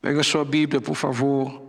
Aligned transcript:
Pega 0.00 0.22
sua 0.22 0.44
Bíblia, 0.46 0.80
por 0.80 0.94
favor, 0.94 1.62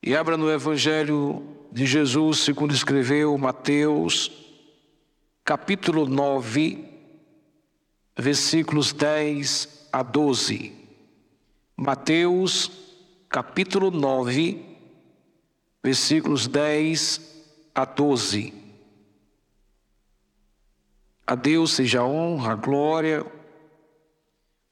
e 0.00 0.14
abra 0.14 0.36
no 0.36 0.48
Evangelho 0.48 1.42
de 1.72 1.84
Jesus, 1.84 2.38
segundo 2.38 2.72
escreveu 2.72 3.36
Mateus, 3.36 4.30
capítulo 5.44 6.06
9, 6.06 6.84
versículos 8.16 8.92
10 8.92 9.88
a 9.92 10.04
12. 10.04 10.72
Mateus, 11.76 12.70
capítulo 13.28 13.90
9, 13.90 14.64
versículos 15.82 16.46
10 16.46 17.20
a 17.74 17.84
12. 17.84 18.54
A 21.26 21.34
Deus 21.34 21.72
seja 21.72 22.02
a 22.02 22.06
honra, 22.06 22.52
a 22.52 22.56
glória, 22.56 23.26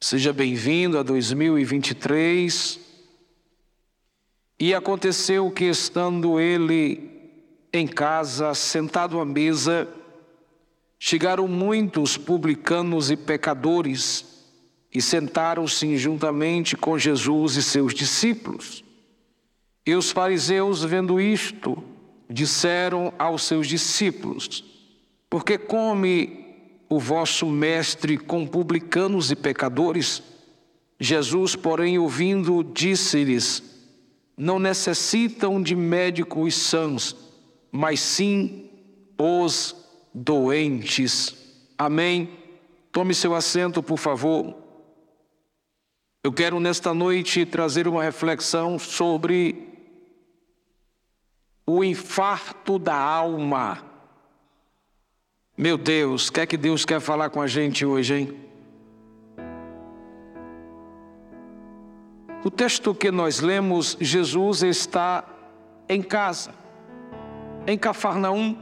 Seja 0.00 0.32
bem-vindo 0.32 0.98
a 0.98 1.02
2023. 1.02 2.78
E 4.58 4.74
aconteceu 4.74 5.50
que, 5.50 5.64
estando 5.64 6.38
ele 6.38 7.10
em 7.72 7.86
casa, 7.86 8.54
sentado 8.54 9.18
à 9.18 9.24
mesa, 9.24 9.88
chegaram 10.98 11.48
muitos 11.48 12.16
publicanos 12.16 13.10
e 13.10 13.16
pecadores 13.16 14.34
e 14.92 15.02
sentaram-se 15.02 15.96
juntamente 15.96 16.76
com 16.76 16.96
Jesus 16.98 17.56
e 17.56 17.62
seus 17.62 17.92
discípulos. 17.92 18.84
E 19.86 19.94
os 19.94 20.10
fariseus, 20.10 20.84
vendo 20.84 21.20
isto, 21.20 21.82
disseram 22.30 23.12
aos 23.18 23.42
seus 23.42 23.66
discípulos: 23.66 24.64
Por 25.28 25.44
que 25.44 25.58
come 25.58 26.43
o 26.94 26.98
vosso 27.00 27.46
mestre 27.46 28.16
com 28.16 28.46
publicanos 28.46 29.32
e 29.32 29.36
pecadores? 29.36 30.22
Jesus, 31.00 31.56
porém, 31.56 31.98
ouvindo, 31.98 32.62
disse-lhes: 32.62 33.62
Não 34.36 34.60
necessitam 34.60 35.60
de 35.60 35.74
médicos 35.74 36.54
sãos, 36.54 37.16
mas 37.72 37.98
sim 37.98 38.70
os 39.18 39.74
doentes. 40.14 41.34
Amém? 41.76 42.28
Tome 42.92 43.12
seu 43.12 43.34
assento, 43.34 43.82
por 43.82 43.98
favor. 43.98 44.56
Eu 46.22 46.32
quero 46.32 46.60
nesta 46.60 46.94
noite 46.94 47.44
trazer 47.44 47.88
uma 47.88 48.04
reflexão 48.04 48.78
sobre 48.78 49.68
o 51.66 51.82
infarto 51.82 52.78
da 52.78 52.94
alma. 52.94 53.93
Meu 55.56 55.78
Deus, 55.78 56.28
o 56.28 56.32
que 56.32 56.40
é 56.40 56.46
que 56.46 56.56
Deus 56.56 56.84
quer 56.84 56.98
falar 57.00 57.30
com 57.30 57.40
a 57.40 57.46
gente 57.46 57.86
hoje, 57.86 58.14
hein? 58.14 58.40
O 62.44 62.50
texto 62.50 62.92
que 62.92 63.12
nós 63.12 63.38
lemos, 63.38 63.96
Jesus 64.00 64.64
está 64.64 65.24
em 65.88 66.02
casa, 66.02 66.52
em 67.68 67.78
Cafarnaum, 67.78 68.56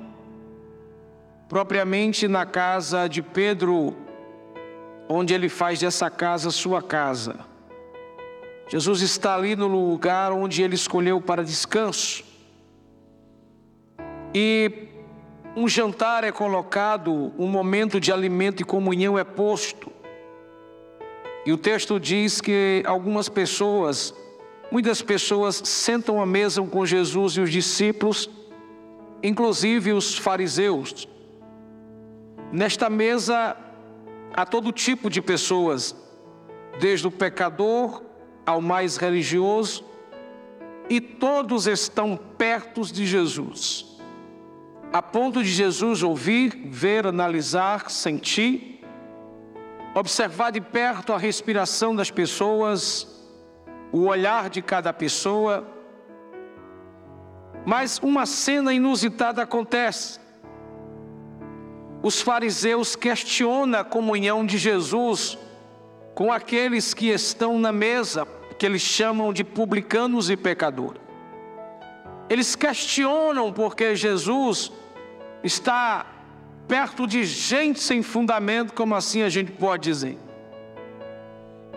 propriamente 1.48 2.28
na 2.28 2.44
casa 2.44 3.08
de 3.08 3.22
Pedro, 3.22 3.96
onde 5.08 5.32
ele 5.32 5.48
faz 5.48 5.80
dessa 5.80 6.10
casa 6.10 6.50
sua 6.50 6.82
casa. 6.82 7.40
Jesus 8.68 9.00
está 9.00 9.34
ali 9.34 9.56
no 9.56 9.66
lugar 9.66 10.30
onde 10.30 10.62
ele 10.62 10.74
escolheu 10.74 11.22
para 11.22 11.42
descanso. 11.42 12.22
E 14.34 14.91
um 15.54 15.68
jantar 15.68 16.24
é 16.24 16.32
colocado, 16.32 17.32
um 17.38 17.46
momento 17.46 18.00
de 18.00 18.10
alimento 18.10 18.62
e 18.62 18.64
comunhão 18.64 19.18
é 19.18 19.24
posto. 19.24 19.92
E 21.44 21.52
o 21.52 21.58
texto 21.58 22.00
diz 22.00 22.40
que 22.40 22.82
algumas 22.86 23.28
pessoas, 23.28 24.14
muitas 24.70 25.02
pessoas 25.02 25.56
sentam 25.56 26.22
à 26.22 26.26
mesa 26.26 26.62
com 26.62 26.86
Jesus 26.86 27.34
e 27.34 27.40
os 27.40 27.50
discípulos, 27.50 28.30
inclusive 29.22 29.92
os 29.92 30.16
fariseus. 30.16 31.06
Nesta 32.50 32.88
mesa 32.88 33.56
há 34.32 34.46
todo 34.46 34.72
tipo 34.72 35.10
de 35.10 35.20
pessoas, 35.20 35.94
desde 36.80 37.06
o 37.06 37.10
pecador 37.10 38.02
ao 38.46 38.62
mais 38.62 38.96
religioso, 38.96 39.84
e 40.88 41.00
todos 41.00 41.66
estão 41.66 42.16
perto 42.16 42.82
de 42.82 43.06
Jesus 43.06 43.91
a 44.92 45.00
ponto 45.00 45.42
de 45.42 45.48
Jesus 45.48 46.02
ouvir, 46.02 46.54
ver, 46.66 47.06
analisar, 47.06 47.90
sentir, 47.90 48.84
observar 49.94 50.52
de 50.52 50.60
perto 50.60 51.14
a 51.14 51.18
respiração 51.18 51.96
das 51.96 52.10
pessoas, 52.10 53.06
o 53.90 54.02
olhar 54.06 54.50
de 54.50 54.60
cada 54.60 54.92
pessoa. 54.92 55.66
Mas 57.64 57.98
uma 58.00 58.26
cena 58.26 58.74
inusitada 58.74 59.42
acontece. 59.42 60.20
Os 62.02 62.20
fariseus 62.20 62.94
questionam 62.94 63.80
a 63.80 63.84
comunhão 63.84 64.44
de 64.44 64.58
Jesus 64.58 65.38
com 66.14 66.30
aqueles 66.30 66.92
que 66.92 67.08
estão 67.08 67.58
na 67.58 67.72
mesa, 67.72 68.26
que 68.58 68.66
eles 68.66 68.82
chamam 68.82 69.32
de 69.32 69.42
publicanos 69.42 70.28
e 70.28 70.36
pecadores. 70.36 71.00
Eles 72.28 72.54
questionam 72.54 73.52
porque 73.52 73.94
Jesus 73.96 74.72
está 75.42 76.06
perto 76.68 77.06
de 77.06 77.24
gente 77.24 77.80
sem 77.80 78.02
fundamento, 78.02 78.72
como 78.72 78.94
assim 78.94 79.22
a 79.22 79.28
gente 79.28 79.52
pode 79.52 79.84
dizer? 79.84 80.18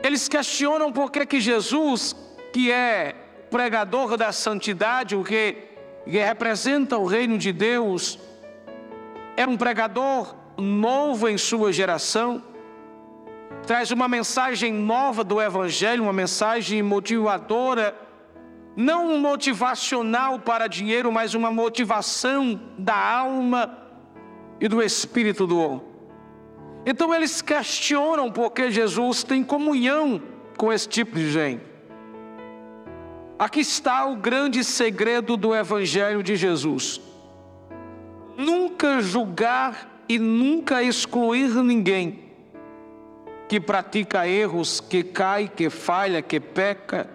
Eles 0.03 0.27
questionam 0.27 0.91
por 0.91 1.11
que, 1.11 1.25
que 1.25 1.39
Jesus, 1.39 2.15
que 2.53 2.71
é 2.71 3.15
pregador 3.49 4.17
da 4.17 4.31
santidade, 4.31 5.15
o 5.15 5.23
que, 5.23 5.57
que 6.05 6.17
representa 6.17 6.97
o 6.97 7.05
reino 7.05 7.37
de 7.37 7.51
Deus, 7.51 8.19
é 9.35 9.45
um 9.45 9.57
pregador 9.57 10.35
novo 10.57 11.27
em 11.27 11.37
sua 11.37 11.73
geração, 11.73 12.43
traz 13.65 13.91
uma 13.91 14.07
mensagem 14.07 14.71
nova 14.71 15.23
do 15.23 15.41
Evangelho, 15.41 16.03
uma 16.03 16.13
mensagem 16.13 16.81
motivadora 16.83 18.04
não 18.75 19.13
um 19.13 19.19
motivacional 19.19 20.39
para 20.39 20.67
dinheiro, 20.67 21.11
mas 21.11 21.33
uma 21.33 21.51
motivação 21.51 22.59
da 22.77 22.95
alma 22.95 23.77
e 24.59 24.67
do 24.67 24.81
espírito 24.81 25.47
do 25.47 25.59
homem. 25.59 25.81
Então 26.85 27.13
eles 27.13 27.41
questionam 27.41 28.31
porque 28.31 28.69
Jesus 28.69 29.23
tem 29.23 29.43
comunhão 29.43 30.21
com 30.57 30.71
esse 30.71 30.87
tipo 30.87 31.15
de 31.15 31.31
gente. 31.31 31.63
Aqui 33.39 33.61
está 33.61 34.05
o 34.05 34.15
grande 34.15 34.63
segredo 34.63 35.35
do 35.35 35.55
Evangelho 35.55 36.21
de 36.21 36.35
Jesus: 36.35 37.01
nunca 38.37 39.01
julgar 39.01 40.03
e 40.07 40.19
nunca 40.19 40.83
excluir 40.83 41.49
ninguém 41.63 42.23
que 43.47 43.59
pratica 43.59 44.27
erros, 44.27 44.79
que 44.79 45.03
cai, 45.03 45.47
que 45.47 45.69
falha, 45.69 46.21
que 46.21 46.39
peca 46.39 47.14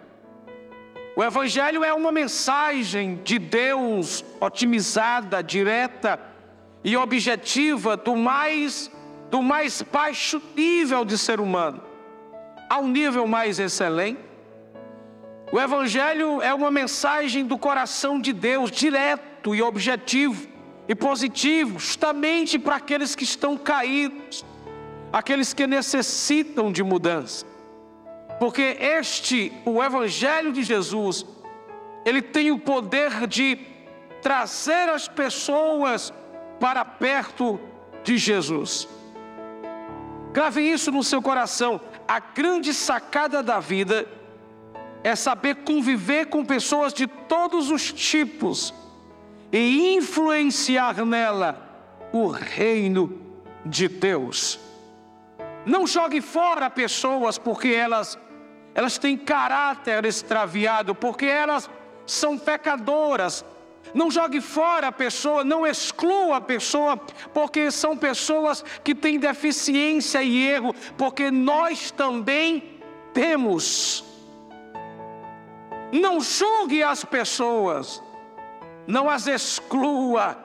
o 1.16 1.22
Evangelho 1.22 1.84
é 1.84 1.93
uma 1.93 2.12
mensagem 2.12 3.21
de 3.25 3.38
Deus 3.38 4.25
otimizada, 4.41 5.43
direta 5.43 6.19
e 6.82 6.97
objetiva 6.97 7.97
do 7.97 8.16
mais, 8.16 8.91
do 9.31 9.43
mais 9.43 9.82
baixo 9.82 10.41
nível 10.56 11.04
de 11.04 11.19
ser 11.19 11.41
humano 11.41 11.91
ao 12.71 12.87
nível 12.87 13.26
mais 13.26 13.59
excelente. 13.59 14.21
O 15.53 15.60
Evangelho 15.60 16.41
é 16.41 16.54
uma 16.54 16.71
mensagem 16.71 17.44
do 17.44 17.59
coração 17.59 18.21
de 18.21 18.32
Deus, 18.32 18.71
direto 18.71 19.53
e 19.53 19.60
objetivo 19.60 20.48
e 20.88 20.94
positivo, 20.94 21.81
justamente 21.81 22.56
para 22.56 22.77
aqueles 22.77 23.16
que 23.16 23.25
estão 23.25 23.56
caídos, 23.56 24.44
aqueles 25.12 25.53
que 25.53 25.66
necessitam 25.66 26.71
de 26.71 26.84
mudança. 26.84 27.44
Porque 28.40 28.78
este, 28.80 29.52
o 29.66 29.82
Evangelho 29.82 30.50
de 30.50 30.62
Jesus, 30.62 31.26
ele 32.06 32.22
tem 32.22 32.50
o 32.50 32.59
poder 32.59 33.26
de 33.26 33.59
trazer 34.22 34.88
as 34.88 35.06
pessoas 35.06 36.10
para 36.59 36.82
perto 36.82 37.60
de 38.03 38.16
Jesus. 38.16 38.88
Grave 40.32 40.62
isso 40.62 40.91
no 40.91 41.04
seu 41.04 41.20
coração. 41.20 41.78
A 42.09 42.18
grande 42.18 42.72
sacada 42.72 43.42
da 43.42 43.60
vida 43.60 44.06
é 45.04 45.15
saber 45.15 45.56
conviver 45.56 46.26
com 46.26 46.42
pessoas 46.42 46.94
de 46.94 47.06
todos 47.06 47.70
os 47.70 47.92
tipos 47.92 48.72
e 49.53 49.94
influenciar 49.97 51.04
nela 51.04 52.09
o 52.10 52.28
reino 52.28 53.20
de 53.66 53.86
Deus. 53.86 54.59
Não 55.66 55.86
jogue 55.86 56.22
fora 56.22 56.70
pessoas 56.70 57.36
porque 57.36 57.68
elas 57.68 58.18
elas 58.74 58.98
têm 58.98 59.16
caráter 59.16 60.04
extraviado, 60.04 60.94
porque 60.94 61.26
elas 61.26 61.68
são 62.06 62.38
pecadoras. 62.38 63.44
Não 63.92 64.10
jogue 64.10 64.40
fora 64.40 64.88
a 64.88 64.92
pessoa, 64.92 65.42
não 65.42 65.66
exclua 65.66 66.36
a 66.36 66.40
pessoa, 66.40 66.96
porque 67.34 67.70
são 67.70 67.96
pessoas 67.96 68.64
que 68.84 68.94
têm 68.94 69.18
deficiência 69.18 70.22
e 70.22 70.46
erro, 70.46 70.74
porque 70.96 71.30
nós 71.30 71.90
também 71.90 72.80
temos. 73.12 74.04
Não 75.92 76.20
julgue 76.20 76.82
as 76.84 77.04
pessoas, 77.04 78.00
não 78.86 79.10
as 79.10 79.26
exclua, 79.26 80.38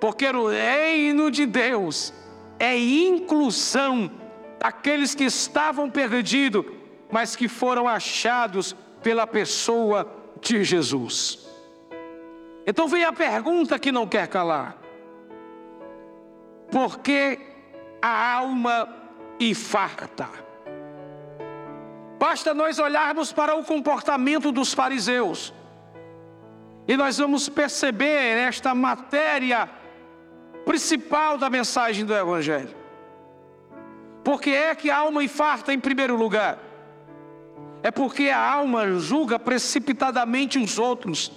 porque 0.00 0.26
o 0.28 0.48
reino 0.48 1.30
de 1.30 1.44
Deus 1.44 2.14
é 2.58 2.78
inclusão 2.78 4.10
daqueles 4.60 5.14
que 5.14 5.24
estavam 5.24 5.90
perdidos, 5.90 6.64
mas 7.10 7.34
que 7.34 7.48
foram 7.48 7.88
achados 7.88 8.74
pela 9.02 9.26
pessoa 9.26 10.08
de 10.40 10.62
Jesus. 10.64 11.46
Então 12.66 12.86
vem 12.86 13.04
a 13.04 13.12
pergunta 13.12 13.78
que 13.78 13.90
não 13.90 14.06
quer 14.06 14.28
calar: 14.28 14.76
por 16.70 16.98
que 16.98 17.38
a 18.00 18.34
alma 18.34 18.88
infarta? 19.38 20.28
Basta 22.18 22.52
nós 22.52 22.78
olharmos 22.78 23.32
para 23.32 23.56
o 23.56 23.64
comportamento 23.64 24.52
dos 24.52 24.74
fariseus, 24.74 25.54
e 26.86 26.96
nós 26.96 27.18
vamos 27.18 27.48
perceber 27.48 28.36
esta 28.36 28.74
matéria 28.74 29.68
principal 30.64 31.38
da 31.38 31.48
mensagem 31.48 32.04
do 32.04 32.14
Evangelho. 32.14 32.76
Porque 34.22 34.50
é 34.50 34.74
que 34.74 34.90
a 34.90 34.98
alma 34.98 35.24
infarta 35.24 35.72
em 35.72 35.80
primeiro 35.80 36.14
lugar? 36.14 36.69
É 37.82 37.90
porque 37.90 38.28
a 38.28 38.38
alma 38.38 38.98
julga 38.98 39.38
precipitadamente 39.38 40.58
os 40.58 40.78
outros. 40.78 41.32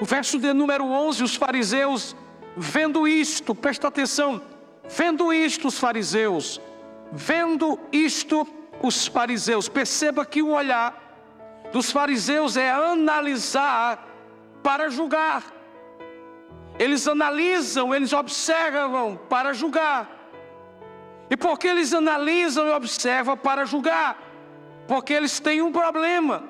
O 0.00 0.04
verso 0.04 0.38
de 0.38 0.52
número 0.52 0.84
11, 0.84 1.22
os 1.22 1.34
fariseus, 1.34 2.16
vendo 2.56 3.06
isto, 3.06 3.54
presta 3.54 3.88
atenção, 3.88 4.42
vendo 4.88 5.32
isto, 5.32 5.68
os 5.68 5.78
fariseus, 5.78 6.60
vendo 7.10 7.78
isto, 7.90 8.46
os 8.82 9.06
fariseus, 9.06 9.68
perceba 9.68 10.26
que 10.26 10.42
o 10.42 10.50
olhar 10.50 11.00
dos 11.72 11.90
fariseus 11.90 12.56
é 12.56 12.70
analisar 12.70 14.06
para 14.62 14.90
julgar. 14.90 15.42
Eles 16.78 17.06
analisam, 17.06 17.94
eles 17.94 18.12
observam 18.12 19.18
para 19.28 19.52
julgar. 19.52 20.10
E 21.30 21.36
porque 21.36 21.66
eles 21.66 21.94
analisam 21.94 22.66
e 22.66 22.70
observam 22.72 23.36
para 23.36 23.64
julgar? 23.64 24.31
Porque 24.86 25.12
eles 25.12 25.38
têm 25.40 25.62
um 25.62 25.72
problema. 25.72 26.44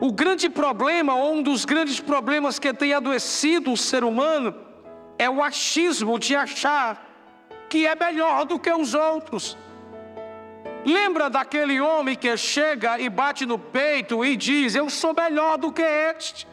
O 0.00 0.12
grande 0.12 0.50
problema, 0.50 1.14
ou 1.14 1.34
um 1.34 1.42
dos 1.42 1.64
grandes 1.64 2.00
problemas 2.00 2.58
que 2.58 2.72
tem 2.74 2.92
adoecido 2.92 3.72
o 3.72 3.76
ser 3.76 4.04
humano, 4.04 4.54
é 5.18 5.30
o 5.30 5.42
achismo 5.42 6.18
de 6.18 6.34
achar 6.34 7.10
que 7.68 7.86
é 7.86 7.94
melhor 7.94 8.44
do 8.44 8.58
que 8.58 8.72
os 8.72 8.94
outros. 8.94 9.56
Lembra 10.84 11.30
daquele 11.30 11.80
homem 11.80 12.14
que 12.14 12.36
chega 12.36 13.00
e 13.00 13.08
bate 13.08 13.46
no 13.46 13.58
peito 13.58 14.24
e 14.24 14.36
diz: 14.36 14.74
Eu 14.74 14.90
sou 14.90 15.14
melhor 15.14 15.56
do 15.56 15.72
que 15.72 15.82
este. 15.82 16.46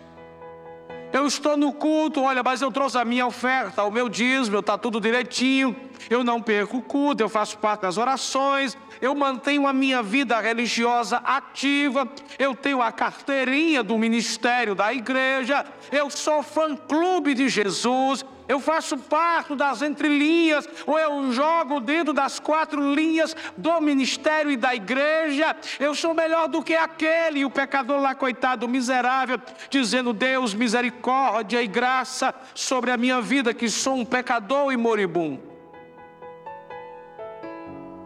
Eu 1.11 1.27
estou 1.27 1.57
no 1.57 1.73
culto, 1.73 2.21
olha, 2.21 2.41
mas 2.41 2.61
eu 2.61 2.71
trouxe 2.71 2.97
a 2.97 3.03
minha 3.03 3.27
oferta, 3.27 3.83
o 3.83 3.91
meu 3.91 4.07
dízimo, 4.07 4.59
está 4.59 4.77
tudo 4.77 5.01
direitinho. 5.01 5.75
Eu 6.09 6.23
não 6.23 6.41
perco 6.41 6.77
o 6.77 6.81
culto, 6.81 7.21
eu 7.21 7.27
faço 7.27 7.57
parte 7.57 7.81
das 7.81 7.97
orações, 7.97 8.77
eu 9.01 9.15
mantenho 9.15 9.65
a 9.65 9.73
minha 9.73 10.03
vida 10.03 10.39
religiosa 10.39 11.17
ativa, 11.17 12.07
eu 12.37 12.55
tenho 12.55 12.81
a 12.81 12.91
carteirinha 12.91 13.81
do 13.81 13.97
ministério 13.97 14.75
da 14.75 14.93
igreja, 14.93 15.65
eu 15.91 16.09
sou 16.09 16.43
fã-clube 16.43 17.33
de 17.33 17.49
Jesus, 17.49 18.23
eu 18.47 18.59
faço 18.59 18.97
parte 18.97 19.55
das 19.55 19.81
entrelinhas, 19.81 20.67
ou 20.85 20.99
eu 20.99 21.31
jogo 21.31 21.79
dentro 21.79 22.11
das 22.11 22.37
quatro 22.37 22.93
linhas 22.93 23.35
do 23.55 23.79
ministério 23.79 24.51
e 24.51 24.57
da 24.57 24.75
igreja. 24.75 25.55
Eu 25.79 25.95
sou 25.95 26.13
melhor 26.13 26.49
do 26.49 26.61
que 26.61 26.75
aquele, 26.75 27.39
e 27.39 27.45
o 27.45 27.49
pecador 27.49 28.01
lá, 28.01 28.13
coitado, 28.13 28.67
miserável, 28.67 29.39
dizendo: 29.69 30.11
Deus, 30.11 30.53
misericórdia 30.53 31.63
e 31.63 31.67
graça 31.67 32.35
sobre 32.53 32.91
a 32.91 32.97
minha 32.97 33.21
vida, 33.21 33.53
que 33.53 33.69
sou 33.69 33.95
um 33.95 34.05
pecador 34.05 34.73
e 34.73 34.75
moribundo. 34.77 35.50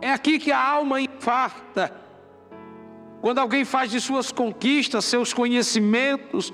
É 0.06 0.12
aqui 0.12 0.38
que 0.38 0.52
a 0.52 0.64
alma 0.64 1.02
infarta. 1.02 1.92
Quando 3.22 3.40
alguém 3.40 3.66
faz 3.66 3.90
de 3.90 4.00
suas 4.00 4.32
conquistas, 4.32 5.04
seus 5.04 5.34
conhecimentos, 5.34 6.54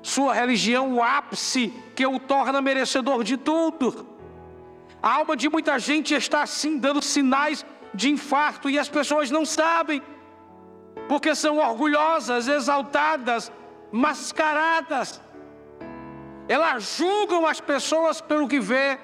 sua 0.00 0.32
religião 0.32 0.94
o 0.94 1.02
ápice 1.02 1.72
que 1.96 2.06
o 2.06 2.20
torna 2.20 2.62
merecedor 2.62 3.24
de 3.24 3.36
tudo. 3.36 4.06
A 5.02 5.14
alma 5.14 5.36
de 5.36 5.48
muita 5.48 5.80
gente 5.80 6.14
está 6.14 6.42
assim 6.42 6.78
dando 6.78 7.02
sinais 7.02 7.66
de 7.92 8.08
infarto 8.08 8.70
e 8.70 8.78
as 8.78 8.88
pessoas 8.88 9.32
não 9.32 9.44
sabem, 9.44 10.00
porque 11.08 11.34
são 11.34 11.58
orgulhosas, 11.58 12.46
exaltadas, 12.46 13.50
mascaradas. 13.90 15.20
Elas 16.48 16.98
julgam 16.98 17.48
as 17.48 17.60
pessoas 17.60 18.20
pelo 18.20 18.46
que 18.46 18.60
vê, 18.60 18.96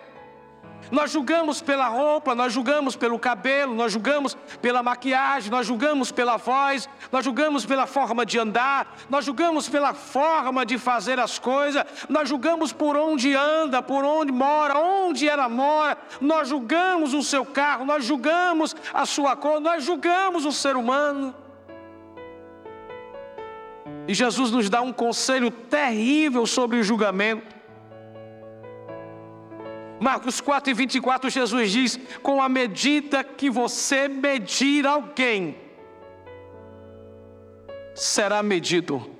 nós 0.90 1.11
julgamos 1.11 1.61
pela 1.61 1.88
roupa, 1.88 2.35
nós 2.35 2.52
julgamos 2.52 2.96
pelo 2.96 3.19
cabelo, 3.19 3.75
nós 3.75 3.93
julgamos 3.93 4.37
pela 4.61 4.82
maquiagem, 4.82 5.50
nós 5.50 5.67
julgamos 5.67 6.11
pela 6.11 6.37
voz, 6.37 6.88
nós 7.11 7.25
julgamos 7.25 7.67
pela 7.67 7.87
forma 7.87 8.25
de 8.25 8.38
andar, 8.38 8.96
nós 9.08 9.25
julgamos 9.25 9.69
pela 9.69 9.94
forma 9.94 10.64
de 10.64 10.79
fazer 10.79 11.19
as 11.19 11.38
coisas, 11.38 11.85
nós 12.08 12.29
julgamos 12.29 12.73
por 12.73 12.96
onde 12.96 13.35
anda, 13.35 13.82
por 13.82 14.05
onde 14.05 14.32
mora, 14.32 14.79
onde 14.79 15.29
ela 15.29 15.49
mora, 15.49 15.96
nós 16.20 16.49
julgamos 16.49 17.14
o 17.14 17.23
seu 17.23 17.44
carro, 17.44 17.85
nós 17.85 18.05
julgamos 18.05 18.75
a 18.93 19.05
sua 19.05 19.37
cor, 19.37 19.61
nós 19.61 19.85
julgamos 19.85 20.44
o 20.44 20.52
ser 20.52 20.76
humano. 20.76 21.35
E 24.06 24.14
Jesus 24.14 24.50
nos 24.50 24.70
dá 24.70 24.81
um 24.81 24.93
conselho 24.93 25.50
terrível 25.50 26.46
sobre 26.46 26.79
o 26.79 26.82
julgamento. 26.82 27.58
Marcos 30.00 30.41
4 30.41 30.71
e 30.71 30.75
24, 30.75 31.31
Jesus 31.31 31.73
diz: 31.73 32.00
Com 32.23 32.41
a 32.41 32.49
medida 32.49 33.25
que 33.25 33.50
você 33.50 34.09
medir 34.09 34.87
alguém, 34.87 35.56
será 37.95 38.43
medido. 38.43 39.11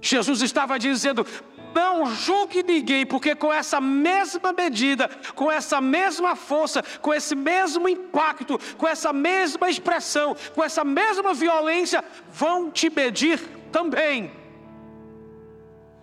Jesus 0.00 0.42
estava 0.42 0.78
dizendo: 0.78 1.26
não 1.74 2.06
julgue 2.06 2.62
ninguém, 2.62 3.06
porque 3.06 3.34
com 3.34 3.52
essa 3.52 3.80
mesma 3.80 4.52
medida, 4.52 5.08
com 5.34 5.50
essa 5.50 5.80
mesma 5.80 6.34
força, 6.34 6.82
com 7.00 7.12
esse 7.12 7.34
mesmo 7.34 7.88
impacto, 7.88 8.58
com 8.76 8.86
essa 8.86 9.12
mesma 9.12 9.68
expressão, 9.70 10.36
com 10.54 10.64
essa 10.64 10.84
mesma 10.84 11.32
violência, 11.34 12.04
vão 12.32 12.70
te 12.70 12.90
medir 12.90 13.40
também. 13.70 14.30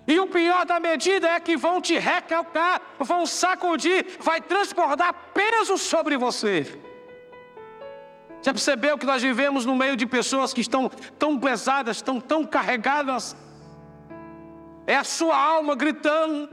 E 0.08 0.20
o 0.20 0.28
pior 0.28 0.66
da 0.66 0.80
medida 0.80 1.30
é 1.30 1.40
que 1.40 1.58
vão 1.58 1.82
te 1.82 1.98
recalcar, 1.98 2.80
vão 3.00 3.26
sacudir, 3.26 4.18
vai 4.20 4.40
transbordar 4.40 5.14
peso 5.34 5.78
sobre 5.78 6.16
você. 6.16 6.80
Já 8.42 8.54
percebeu 8.54 8.98
que 9.00 9.06
nós 9.08 9.24
vivemos 9.24 9.66
no 9.66 9.76
meio 9.76 9.96
de 9.96 10.06
pessoas 10.06 10.54
que 10.54 10.62
estão 10.62 10.88
tão 11.18 11.40
pesadas, 11.40 11.98
estão 11.98 12.20
tão 12.22 12.46
carregadas? 12.46 13.36
É 14.86 14.96
a 14.96 15.04
sua 15.04 15.36
alma 15.36 15.76
gritando. 15.76 16.48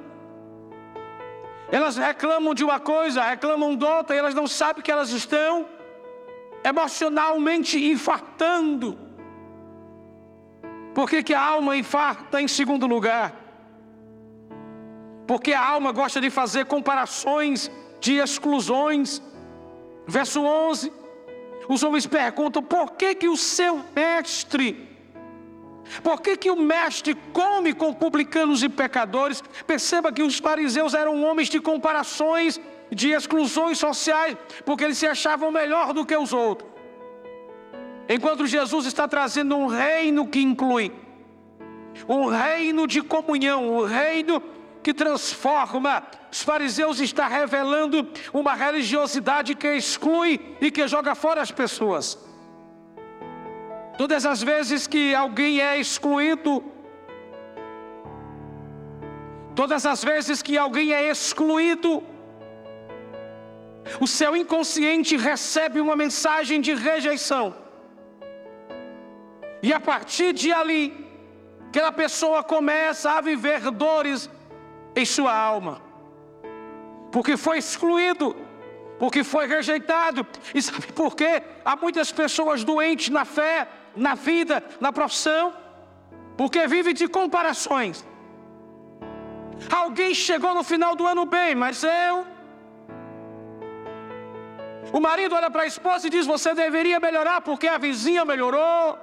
Elas 1.70 1.98
reclamam 1.98 2.54
de 2.54 2.64
uma 2.64 2.80
coisa, 2.80 3.22
reclamam 3.22 3.76
de 3.76 3.84
outra, 3.84 4.16
e 4.16 4.18
elas 4.18 4.34
não 4.34 4.46
sabem 4.46 4.82
que 4.82 4.90
elas 4.90 5.10
estão 5.10 5.66
emocionalmente 6.64 7.78
infartando. 7.84 8.98
Por 10.94 11.08
que, 11.10 11.22
que 11.22 11.34
a 11.34 11.42
alma 11.42 11.76
infarta 11.76 12.40
em 12.40 12.48
segundo 12.48 12.86
lugar? 12.86 13.41
Porque 15.26 15.52
a 15.52 15.64
alma 15.64 15.92
gosta 15.92 16.20
de 16.20 16.30
fazer 16.30 16.66
comparações 16.66 17.70
de 18.00 18.14
exclusões. 18.14 19.22
Verso 20.06 20.42
11: 20.42 20.92
os 21.68 21.82
homens 21.82 22.06
perguntam: 22.06 22.62
por 22.62 22.92
que, 22.92 23.14
que 23.14 23.28
o 23.28 23.36
seu 23.36 23.80
mestre, 23.94 24.88
por 26.02 26.20
que, 26.20 26.36
que 26.36 26.50
o 26.50 26.56
mestre 26.56 27.14
come 27.32 27.72
com 27.72 27.94
publicanos 27.94 28.62
e 28.62 28.68
pecadores? 28.68 29.42
Perceba 29.66 30.12
que 30.12 30.22
os 30.22 30.38
fariseus 30.38 30.94
eram 30.94 31.22
homens 31.22 31.48
de 31.48 31.60
comparações, 31.60 32.60
de 32.90 33.10
exclusões 33.10 33.78
sociais, 33.78 34.36
porque 34.64 34.84
eles 34.84 34.98
se 34.98 35.06
achavam 35.06 35.50
melhor 35.50 35.92
do 35.92 36.04
que 36.04 36.16
os 36.16 36.32
outros. 36.32 36.70
Enquanto 38.08 38.46
Jesus 38.46 38.84
está 38.84 39.06
trazendo 39.06 39.56
um 39.56 39.66
reino 39.66 40.26
que 40.26 40.40
inclui 40.40 40.92
um 42.08 42.26
reino 42.26 42.86
de 42.86 43.00
comunhão, 43.02 43.76
um 43.76 43.84
reino 43.84 44.42
que 44.82 44.92
transforma. 44.92 46.02
Os 46.30 46.42
fariseus 46.42 46.98
estão 47.00 47.28
revelando 47.28 48.08
uma 48.32 48.54
religiosidade 48.54 49.54
que 49.54 49.68
exclui 49.68 50.56
e 50.60 50.70
que 50.70 50.86
joga 50.88 51.14
fora 51.14 51.40
as 51.40 51.50
pessoas. 51.50 52.18
Todas 53.96 54.24
as 54.24 54.42
vezes 54.42 54.86
que 54.86 55.14
alguém 55.14 55.60
é 55.60 55.78
excluído, 55.78 56.64
todas 59.54 59.84
as 59.84 60.02
vezes 60.02 60.42
que 60.42 60.56
alguém 60.56 60.92
é 60.92 61.10
excluído, 61.10 62.02
o 64.00 64.06
seu 64.06 64.34
inconsciente 64.34 65.16
recebe 65.16 65.80
uma 65.80 65.94
mensagem 65.94 66.60
de 66.60 66.72
rejeição. 66.74 67.54
E 69.62 69.72
a 69.72 69.78
partir 69.78 70.32
de 70.32 70.50
ali, 70.52 71.06
aquela 71.68 71.92
pessoa 71.92 72.42
começa 72.42 73.12
a 73.12 73.20
viver 73.20 73.70
dores 73.70 74.28
em 74.94 75.04
sua 75.04 75.34
alma, 75.34 75.80
porque 77.10 77.36
foi 77.36 77.58
excluído, 77.58 78.36
porque 78.98 79.24
foi 79.24 79.46
rejeitado. 79.46 80.26
E 80.54 80.62
sabe 80.62 80.92
por 80.92 81.16
quê? 81.16 81.42
Há 81.64 81.76
muitas 81.76 82.12
pessoas 82.12 82.64
doentes 82.64 83.08
na 83.08 83.24
fé, 83.24 83.68
na 83.96 84.14
vida, 84.14 84.62
na 84.80 84.92
profissão, 84.92 85.52
porque 86.36 86.66
vivem 86.66 86.94
de 86.94 87.08
comparações. 87.08 88.06
Alguém 89.70 90.14
chegou 90.14 90.54
no 90.54 90.64
final 90.64 90.94
do 90.96 91.06
ano 91.06 91.24
bem, 91.24 91.54
mas 91.54 91.82
eu. 91.82 92.26
O 94.92 95.00
marido 95.00 95.34
olha 95.34 95.50
para 95.50 95.62
a 95.62 95.66
esposa 95.66 96.06
e 96.06 96.10
diz: 96.10 96.26
Você 96.26 96.54
deveria 96.54 96.98
melhorar 97.00 97.40
porque 97.40 97.66
a 97.66 97.78
vizinha 97.78 98.24
melhorou, 98.24 98.98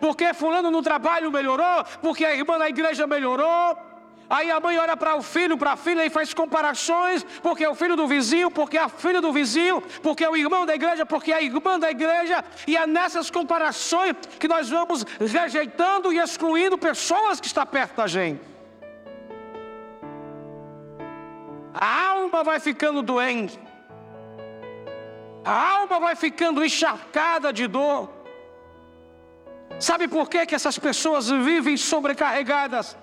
porque 0.00 0.32
Fulano 0.34 0.70
no 0.70 0.82
trabalho 0.82 1.30
melhorou, 1.30 1.84
porque 2.00 2.24
a 2.24 2.34
irmã 2.34 2.58
na 2.58 2.68
igreja 2.68 3.06
melhorou. 3.06 3.85
Aí 4.28 4.50
a 4.50 4.58
mãe 4.58 4.76
olha 4.76 4.96
para 4.96 5.14
o 5.14 5.22
filho, 5.22 5.56
para 5.56 5.72
a 5.72 5.76
filha 5.76 6.04
e 6.04 6.10
faz 6.10 6.34
comparações, 6.34 7.24
porque 7.42 7.64
é 7.64 7.68
o 7.68 7.74
filho 7.74 7.94
do 7.94 8.08
vizinho, 8.08 8.50
porque 8.50 8.76
é 8.76 8.82
a 8.82 8.88
filha 8.88 9.20
do 9.20 9.32
vizinho, 9.32 9.80
porque 10.02 10.24
é 10.24 10.28
o 10.28 10.36
irmão 10.36 10.66
da 10.66 10.74
igreja, 10.74 11.06
porque 11.06 11.32
é 11.32 11.36
a 11.36 11.42
irmã 11.42 11.78
da 11.78 11.90
igreja, 11.90 12.44
e 12.66 12.76
é 12.76 12.86
nessas 12.86 13.30
comparações 13.30 14.16
que 14.40 14.48
nós 14.48 14.68
vamos 14.68 15.04
rejeitando 15.20 16.12
e 16.12 16.18
excluindo 16.18 16.76
pessoas 16.76 17.40
que 17.40 17.46
estão 17.46 17.64
perto 17.64 17.96
da 17.96 18.06
gente. 18.06 18.40
A 21.72 22.08
alma 22.10 22.42
vai 22.42 22.58
ficando 22.58 23.02
doente, 23.02 23.60
a 25.44 25.78
alma 25.78 26.00
vai 26.00 26.16
ficando 26.16 26.64
encharcada 26.64 27.52
de 27.52 27.68
dor. 27.68 28.10
Sabe 29.78 30.08
por 30.08 30.28
que, 30.28 30.46
que 30.46 30.54
essas 30.54 30.78
pessoas 30.78 31.28
vivem 31.28 31.76
sobrecarregadas? 31.76 32.96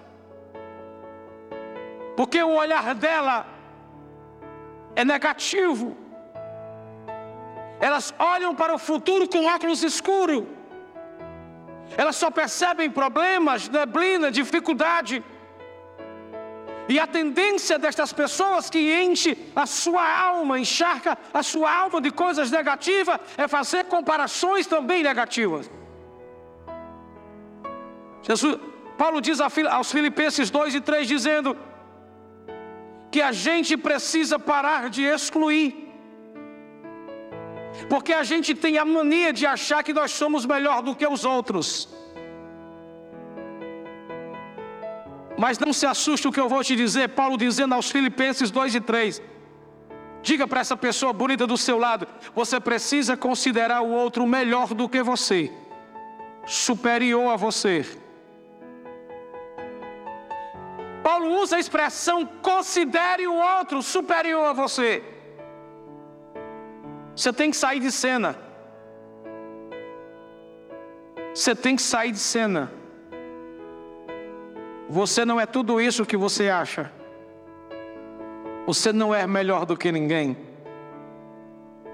Porque 2.16 2.42
o 2.42 2.56
olhar 2.56 2.94
dela 2.96 3.46
é 4.96 5.04
negativo. 5.04 5.98
Elas 7.80 8.14
olham 8.18 8.56
para 8.56 8.74
o 8.74 8.78
futuro 8.78 9.28
com 9.28 9.46
óculos 9.46 9.84
escuros. 9.84 10.44
Elas 11.98 12.16
só 12.16 12.32
percebem 12.32 12.90
problemas, 12.90 13.68
neblina, 13.68 14.32
dificuldade. 14.32 15.24
E 16.88 17.00
a 17.00 17.08
tendência 17.08 17.80
destas 17.80 18.12
pessoas 18.12 18.70
que 18.70 18.82
enche 19.04 19.38
a 19.56 19.66
sua 19.66 20.06
alma, 20.32 20.60
encharca 20.60 21.18
a 21.34 21.42
sua 21.42 21.74
alma 21.74 22.02
de 22.02 22.12
coisas 22.12 22.52
negativas, 22.52 23.20
é 23.38 23.48
fazer 23.48 23.86
comparações 23.86 24.68
também 24.68 25.02
negativas. 25.02 25.70
Jesus, 28.22 28.58
Paulo 28.98 29.22
diz 29.22 29.40
aos 29.40 29.92
Filipenses 29.92 30.50
2 30.50 30.76
e 30.76 30.82
3, 30.82 31.08
dizendo: 31.08 31.58
que 33.14 33.22
a 33.22 33.32
gente 33.32 33.74
precisa 33.88 34.38
parar 34.52 34.90
de 34.90 35.04
excluir. 35.16 35.70
Porque 37.92 38.14
a 38.22 38.24
gente 38.24 38.52
tem 38.64 38.78
a 38.84 38.86
mania 38.94 39.32
de 39.32 39.46
achar 39.46 39.84
que 39.84 39.94
nós 40.00 40.12
somos 40.12 40.48
melhor 40.54 40.82
do 40.82 40.96
que 40.96 41.06
os 41.16 41.24
outros. 41.24 41.68
Mas 45.38 45.60
não 45.60 45.72
se 45.80 45.86
assuste 45.86 46.28
o 46.28 46.32
que 46.32 46.40
eu 46.40 46.50
vou 46.50 46.64
te 46.64 46.76
dizer, 46.76 47.10
Paulo 47.10 47.38
dizendo 47.38 47.76
aos 47.76 47.92
Filipenses 47.92 48.50
2 48.50 48.76
e 48.76 48.82
3. 48.82 49.22
Diga 50.24 50.48
para 50.48 50.62
essa 50.62 50.78
pessoa 50.78 51.14
bonita 51.14 51.46
do 51.46 51.58
seu 51.58 51.78
lado: 51.78 52.08
você 52.34 52.60
precisa 52.60 53.16
considerar 53.16 53.82
o 53.82 53.92
outro 53.92 54.26
melhor 54.26 54.74
do 54.74 54.90
que 54.90 55.04
você, 55.04 55.52
superior 56.48 57.32
a 57.32 57.36
você. 57.36 58.03
Paulo 61.04 61.42
usa 61.42 61.58
a 61.58 61.60
expressão 61.60 62.26
considere 62.26 63.28
o 63.28 63.34
outro 63.34 63.82
superior 63.82 64.46
a 64.46 64.54
você. 64.54 65.04
Você 67.14 67.34
tem 67.34 67.52
que 67.52 67.58
sair 67.58 67.82
de 67.82 67.92
cena. 67.92 68.36
Você 71.34 71.54
tem 71.54 71.76
que 71.76 71.82
sair 71.82 72.12
de 72.12 72.20
cena. 72.20 72.72
Você 74.90 75.26
não 75.26 75.40
é 75.40 75.46
tudo 75.46 75.82
isso 75.82 76.06
que 76.06 76.16
você 76.16 76.50
acha. 76.50 76.92
Você 78.66 78.94
não 78.94 79.14
é 79.14 79.28
melhor 79.28 79.66
do 79.66 79.76
que 79.76 79.92
ninguém. 79.92 80.38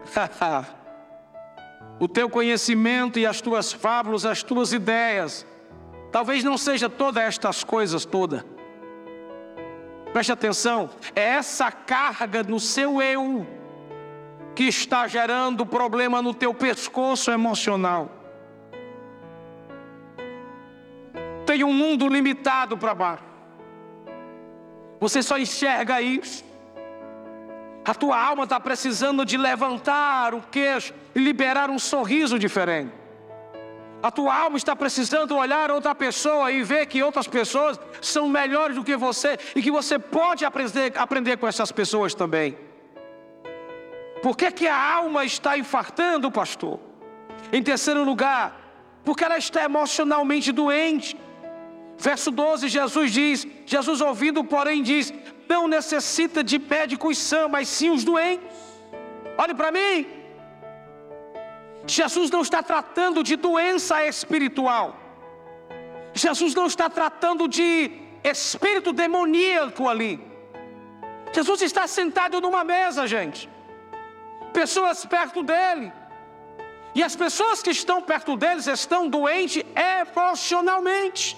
o 2.00 2.08
teu 2.08 2.30
conhecimento 2.30 3.18
e 3.18 3.26
as 3.26 3.42
tuas 3.42 3.74
fábulas, 3.74 4.24
as 4.26 4.44
tuas 4.44 4.72
ideias, 4.72 5.46
talvez 6.12 6.44
não 6.44 6.58
seja 6.58 6.88
todas 6.88 7.24
estas 7.24 7.64
coisas 7.64 8.06
todas. 8.06 8.44
Preste 10.14 10.32
atenção, 10.32 10.90
é 11.16 11.22
essa 11.22 11.72
carga 11.72 12.42
no 12.42 12.60
seu 12.60 13.02
eu 13.02 13.46
que 14.56 14.64
está 14.64 15.08
gerando 15.08 15.66
problema 15.66 16.22
no 16.22 16.34
teu 16.34 16.54
pescoço 16.54 17.32
emocional. 17.32 18.10
Tem 21.46 21.64
um 21.64 21.74
mundo 21.74 22.08
limitado 22.08 22.78
para 22.78 22.94
baixo. 22.94 23.24
Você 25.00 25.24
só 25.24 25.38
enxerga 25.38 26.02
isso. 26.02 26.44
A 27.86 27.94
tua 27.94 28.22
alma 28.22 28.44
está 28.44 28.60
precisando 28.60 29.26
de 29.26 29.38
levantar 29.38 30.34
o 30.34 30.42
queixo 30.42 30.94
e 31.16 31.20
liberar 31.20 31.70
um 31.70 31.80
sorriso 31.80 32.38
diferente. 32.38 32.99
A 34.02 34.10
tua 34.10 34.34
alma 34.34 34.58
está 34.58 34.76
precisando 34.76 35.36
olhar 35.36 35.70
outra 35.70 35.94
pessoa 35.94 36.52
e 36.52 36.64
ver 36.64 36.86
que 36.86 37.04
outras 37.04 37.28
pessoas 37.28 37.78
são 38.02 38.30
melhores 38.30 38.76
do 38.76 38.84
que 38.84 38.96
você 38.96 39.38
e 39.56 39.62
que 39.62 39.70
você 39.70 40.00
pode 40.00 40.46
aprender, 40.46 40.94
aprender 40.96 41.38
com 41.38 41.48
essas 41.48 41.72
pessoas 41.72 42.14
também. 42.14 42.58
Por 44.22 44.38
que, 44.38 44.52
que 44.52 44.68
a 44.68 44.94
alma 44.96 45.26
está 45.26 45.58
infartando, 45.58 46.32
pastor? 46.32 46.80
Em 47.52 47.62
terceiro 47.62 48.04
lugar, 48.04 48.58
porque 49.04 49.24
ela 49.24 49.38
está 49.38 49.64
emocionalmente 49.64 50.52
doente. 50.52 51.18
Verso 51.98 52.32
12, 52.32 52.70
Jesus 52.70 53.12
diz: 53.12 53.48
Jesus 53.66 54.00
ouvindo, 54.00 54.44
porém, 54.44 54.82
diz: 54.82 55.14
Não 55.48 55.68
necessita 55.68 56.42
de 56.42 56.58
médicos 56.58 57.18
sã, 57.18 57.50
mas 57.50 57.68
sim 57.68 57.90
os 57.90 58.06
doentes. 58.06 58.48
Olhe 59.38 59.54
para 59.54 59.72
mim. 59.72 60.19
Jesus 61.86 62.30
não 62.30 62.42
está 62.42 62.62
tratando 62.62 63.24
de 63.24 63.36
doença 63.36 64.06
espiritual. 64.06 64.96
Jesus 66.14 66.54
não 66.54 66.68
está 66.68 66.90
tratando 66.90 67.48
de 67.48 67.92
espírito 68.24 68.92
demoníaco 68.92 69.88
ali. 69.88 70.20
Jesus 71.32 71.62
está 71.62 71.88
sentado 71.88 72.42
numa 72.42 72.64
mesa, 72.64 73.08
gente. 73.08 73.50
Pessoas 74.52 75.06
perto 75.06 75.44
dele. 75.44 75.92
E 76.96 77.04
as 77.04 77.16
pessoas 77.16 77.62
que 77.62 77.70
estão 77.70 78.02
perto 78.02 78.36
deles 78.36 78.66
estão 78.68 79.08
doentes 79.08 79.64
emocionalmente. 79.76 81.38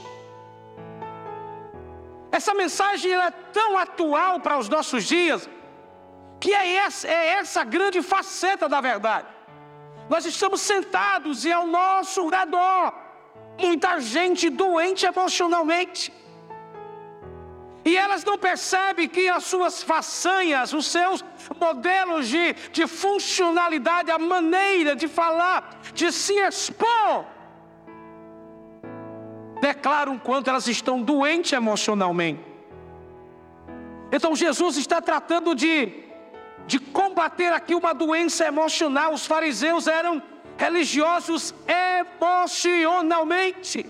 Essa 2.31 2.53
mensagem 2.53 3.13
é 3.13 3.29
tão 3.51 3.77
atual 3.77 4.39
para 4.39 4.57
os 4.57 4.69
nossos 4.69 5.03
dias, 5.03 5.50
que 6.39 6.53
é 6.53 6.75
essa, 6.77 7.07
é 7.07 7.27
essa 7.33 7.63
grande 7.65 8.01
faceta 8.01 8.69
da 8.69 8.79
verdade. 8.79 9.27
Nós 10.11 10.25
estamos 10.25 10.59
sentados 10.59 11.45
e 11.45 11.51
ao 11.57 11.65
nosso 11.65 12.27
redor 12.27 12.93
muita 13.57 13.91
gente 14.01 14.49
doente 14.49 15.05
emocionalmente. 15.05 16.11
E 17.85 17.95
elas 17.95 18.23
não 18.25 18.37
percebem 18.37 19.07
que 19.07 19.29
as 19.29 19.45
suas 19.45 19.81
façanhas, 19.81 20.73
os 20.73 20.85
seus 20.85 21.23
modelos 21.57 22.27
de, 22.27 22.51
de 22.73 22.85
funcionalidade, 22.87 24.11
a 24.11 24.19
maneira 24.19 24.97
de 24.97 25.07
falar, 25.07 25.79
de 25.93 26.11
se 26.11 26.33
expor, 26.33 27.25
declaram 29.61 30.19
quanto 30.19 30.49
elas 30.49 30.67
estão 30.67 31.01
doentes 31.01 31.53
emocionalmente. 31.53 32.43
Então 34.11 34.35
Jesus 34.35 34.75
está 34.75 34.99
tratando 35.01 35.55
de 35.55 36.10
de 36.67 36.79
combater 36.79 37.53
aqui 37.53 37.75
uma 37.75 37.93
doença 37.93 38.45
emocional. 38.45 39.13
Os 39.13 39.25
fariseus 39.25 39.87
eram 39.87 40.21
religiosos 40.57 41.55
emocionalmente. 41.67 43.85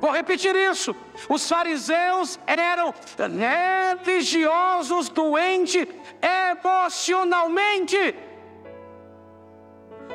Vou 0.00 0.12
repetir 0.12 0.54
isso. 0.54 0.94
Os 1.28 1.48
fariseus 1.48 2.38
eram 2.46 2.94
religiosos 4.04 5.08
doentes 5.08 5.88
emocionalmente. 6.20 8.14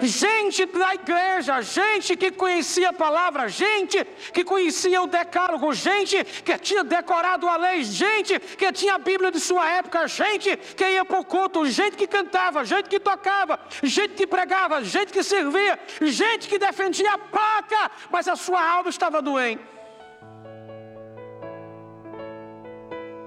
Gente 0.07 0.65
da 0.65 0.93
igreja, 0.93 1.61
gente 1.61 2.15
que 2.15 2.31
conhecia 2.31 2.89
a 2.89 2.93
palavra, 2.93 3.47
gente 3.49 4.05
que 4.33 4.43
conhecia 4.43 5.01
o 5.01 5.07
decálogo, 5.07 5.73
gente 5.73 6.23
que 6.23 6.57
tinha 6.57 6.83
decorado 6.83 7.47
a 7.47 7.57
lei, 7.57 7.83
gente 7.83 8.39
que 8.39 8.71
tinha 8.71 8.95
a 8.95 8.97
Bíblia 8.97 9.31
de 9.31 9.39
sua 9.39 9.69
época, 9.69 10.07
gente 10.07 10.55
que 10.57 10.89
ia 10.89 11.03
para 11.03 11.19
o 11.19 11.25
culto, 11.25 11.65
gente 11.65 11.97
que 11.97 12.07
cantava, 12.07 12.63
gente 12.63 12.89
que 12.89 12.99
tocava, 12.99 13.59
gente 13.83 14.13
que 14.13 14.27
pregava, 14.27 14.83
gente 14.83 15.11
que 15.11 15.23
servia, 15.23 15.79
gente 16.01 16.47
que 16.47 16.57
defendia 16.57 17.13
a 17.13 17.17
placa, 17.17 17.91
mas 18.09 18.27
a 18.27 18.35
sua 18.35 18.63
alma 18.63 18.89
estava 18.89 19.21
doente. 19.21 19.63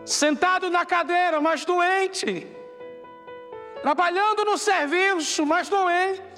Sentado 0.04 0.68
na 0.68 0.84
cadeira, 0.84 1.40
mas 1.40 1.64
doente. 1.64 2.46
Trabalhando 3.82 4.44
no 4.44 4.58
serviço, 4.58 5.46
mas 5.46 5.68
doente. 5.68 6.31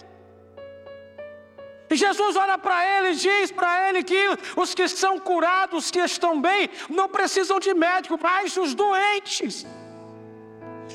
E 1.95 1.97
Jesus 1.97 2.35
olha 2.35 2.59
para 2.59 2.79
ele 2.93 3.11
e 3.13 3.15
diz 3.15 3.53
para 3.53 3.89
ele 3.89 4.03
que 4.03 4.21
os 4.57 4.75
que 4.75 4.89
são 4.89 5.17
curados, 5.17 5.93
que 5.93 6.01
estão 6.01 6.41
bem, 6.41 6.69
não 6.89 7.09
precisam 7.09 7.61
de 7.61 7.73
médico, 7.73 8.19
mas 8.21 8.57
os 8.57 8.75
doentes. 8.75 9.65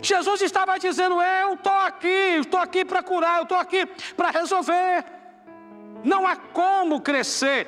Jesus 0.01 0.41
estava 0.41 0.77
dizendo: 0.77 1.21
Eu 1.21 1.53
estou 1.53 1.71
aqui, 1.71 2.19
estou 2.41 2.59
aqui 2.59 2.83
para 2.83 3.01
curar, 3.01 3.37
eu 3.37 3.43
estou 3.43 3.57
aqui 3.57 3.85
para 4.17 4.29
resolver. 4.29 5.05
Não 6.03 6.27
há 6.27 6.35
como 6.35 6.99
crescer, 6.99 7.61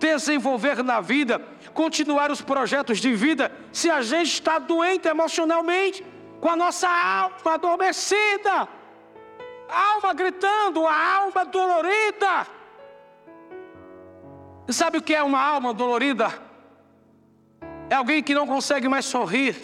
desenvolver 0.00 0.82
na 0.82 1.00
vida, 1.00 1.40
continuar 1.72 2.32
os 2.32 2.40
projetos 2.40 2.98
de 2.98 3.12
vida, 3.14 3.52
se 3.72 3.88
a 3.88 4.02
gente 4.02 4.32
está 4.32 4.58
doente 4.58 5.06
emocionalmente, 5.06 6.04
com 6.40 6.48
a 6.48 6.56
nossa 6.56 6.88
alma 6.88 7.54
adormecida, 7.54 8.68
alma 9.68 10.12
gritando, 10.14 10.84
a 10.84 11.14
alma 11.18 11.44
dolorida. 11.44 12.61
E 14.68 14.72
sabe 14.72 14.98
o 14.98 15.02
que 15.02 15.14
é 15.14 15.22
uma 15.22 15.40
alma 15.40 15.74
dolorida? 15.74 16.32
É 17.90 17.94
alguém 17.94 18.22
que 18.22 18.34
não 18.34 18.46
consegue 18.46 18.88
mais 18.88 19.04
sorrir, 19.04 19.54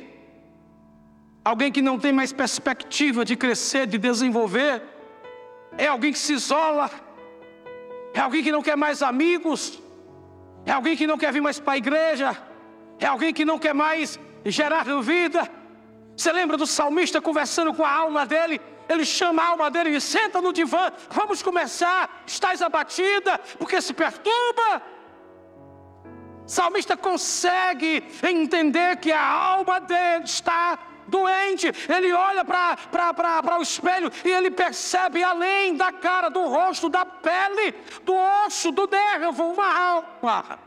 alguém 1.44 1.70
que 1.72 1.80
não 1.80 1.98
tem 1.98 2.12
mais 2.12 2.32
perspectiva 2.32 3.24
de 3.24 3.36
crescer, 3.36 3.86
de 3.86 3.96
desenvolver, 3.96 4.82
é 5.76 5.86
alguém 5.86 6.12
que 6.12 6.18
se 6.18 6.34
isola, 6.34 6.90
é 8.12 8.20
alguém 8.20 8.42
que 8.42 8.52
não 8.52 8.62
quer 8.62 8.76
mais 8.76 9.02
amigos, 9.02 9.80
é 10.66 10.72
alguém 10.72 10.96
que 10.96 11.06
não 11.06 11.16
quer 11.16 11.32
vir 11.32 11.40
mais 11.40 11.58
para 11.60 11.74
a 11.74 11.78
igreja, 11.78 12.36
é 12.98 13.06
alguém 13.06 13.32
que 13.32 13.44
não 13.44 13.58
quer 13.58 13.74
mais 13.74 14.18
gerar 14.44 14.84
vida. 15.00 15.48
Você 16.16 16.32
lembra 16.32 16.56
do 16.56 16.66
salmista 16.66 17.20
conversando 17.20 17.72
com 17.72 17.84
a 17.84 17.92
alma 17.92 18.26
dele? 18.26 18.60
Ele 18.88 19.04
chama 19.04 19.42
a 19.42 19.48
alma 19.48 19.70
dele 19.70 19.90
e 19.90 20.00
senta 20.00 20.40
no 20.40 20.52
divã. 20.52 20.90
Vamos 21.10 21.42
começar. 21.42 22.22
Estás 22.26 22.62
abatida 22.62 23.38
porque 23.58 23.80
se 23.80 23.92
perturba. 23.92 24.82
Salmista 26.46 26.96
consegue 26.96 28.02
entender 28.22 28.96
que 28.96 29.12
a 29.12 29.22
alma 29.22 29.78
dele 29.80 30.24
está 30.24 30.78
doente. 31.06 31.66
Ele 31.88 32.12
olha 32.12 32.44
para 32.44 33.58
o 33.58 33.62
espelho 33.62 34.10
e 34.24 34.30
ele 34.30 34.50
percebe 34.50 35.22
além 35.22 35.76
da 35.76 35.92
cara, 35.92 36.30
do 36.30 36.44
rosto, 36.46 36.88
da 36.88 37.04
pele, 37.04 37.72
do 38.02 38.14
osso, 38.46 38.72
do 38.72 38.86
nervo, 38.86 39.52
uma 39.52 39.78
alma. 39.78 40.58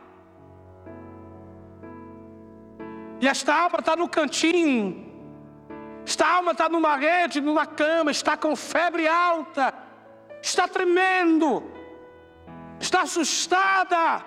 E 3.19 3.27
esta 3.27 3.55
alma 3.55 3.79
está 3.79 3.95
no 3.95 4.07
cantinho 4.07 5.10
esta 6.05 6.27
alma 6.27 6.51
está 6.51 6.67
numa 6.67 6.95
rede, 6.95 7.39
numa 7.39 7.65
cama, 7.65 8.11
está 8.11 8.35
com 8.35 8.55
febre 8.55 9.07
alta, 9.07 9.73
está 10.41 10.67
tremendo, 10.67 11.63
está 12.79 13.01
assustada. 13.01 14.25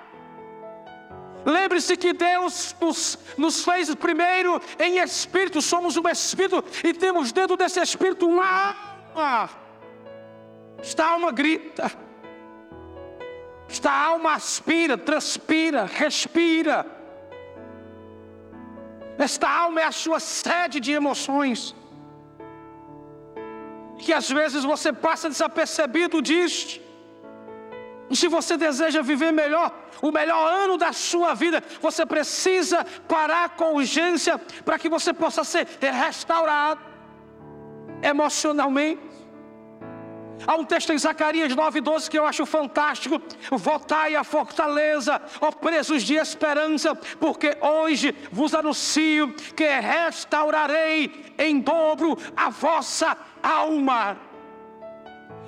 Lembre-se 1.44 1.96
que 1.96 2.12
Deus 2.14 2.74
nos, 2.80 3.18
nos, 3.36 3.62
fez 3.62 3.94
primeiro 3.94 4.60
em 4.78 4.98
espírito, 4.98 5.60
somos 5.60 5.96
um 5.96 6.08
espírito 6.08 6.64
e 6.82 6.94
temos 6.94 7.32
dentro 7.32 7.56
desse 7.56 7.80
espírito 7.80 8.26
uma 8.26 8.74
alma. 9.14 9.50
Esta 10.78 11.06
alma 11.06 11.30
grita, 11.32 11.90
esta 13.68 13.90
alma 13.90 14.34
aspira, 14.34 14.96
transpira, 14.96 15.84
respira. 15.84 16.93
Esta 19.18 19.48
alma 19.48 19.80
é 19.80 19.84
a 19.84 19.92
sua 19.92 20.20
sede 20.20 20.80
de 20.80 20.92
emoções. 20.92 21.74
Que 23.98 24.12
às 24.12 24.28
vezes 24.28 24.64
você 24.64 24.92
passa 24.92 25.28
desapercebido 25.28 26.20
disso. 26.20 26.80
E 28.10 28.16
se 28.16 28.28
você 28.28 28.56
deseja 28.56 29.02
viver 29.02 29.32
melhor, 29.32 29.72
o 30.02 30.10
melhor 30.10 30.52
ano 30.52 30.76
da 30.76 30.92
sua 30.92 31.34
vida, 31.34 31.62
você 31.80 32.04
precisa 32.04 32.84
parar 33.08 33.50
com 33.50 33.74
urgência 33.74 34.38
para 34.64 34.78
que 34.78 34.88
você 34.88 35.12
possa 35.12 35.42
ser 35.44 35.66
restaurado 35.80 36.80
emocionalmente. 38.02 39.13
Há 40.46 40.56
um 40.56 40.64
texto 40.64 40.92
em 40.92 40.98
Zacarias 40.98 41.54
9,12 41.54 42.08
que 42.08 42.18
eu 42.18 42.26
acho 42.26 42.44
fantástico. 42.44 43.20
Votai 43.50 44.14
a 44.16 44.24
fortaleza, 44.24 45.20
ó 45.40 45.50
presos 45.50 46.02
de 46.02 46.14
esperança, 46.14 46.94
porque 46.94 47.56
hoje 47.60 48.14
vos 48.30 48.54
anuncio 48.54 49.32
que 49.56 49.68
restaurarei 49.80 51.34
em 51.38 51.60
dobro 51.60 52.18
a 52.36 52.50
vossa 52.50 53.16
alma. 53.42 54.33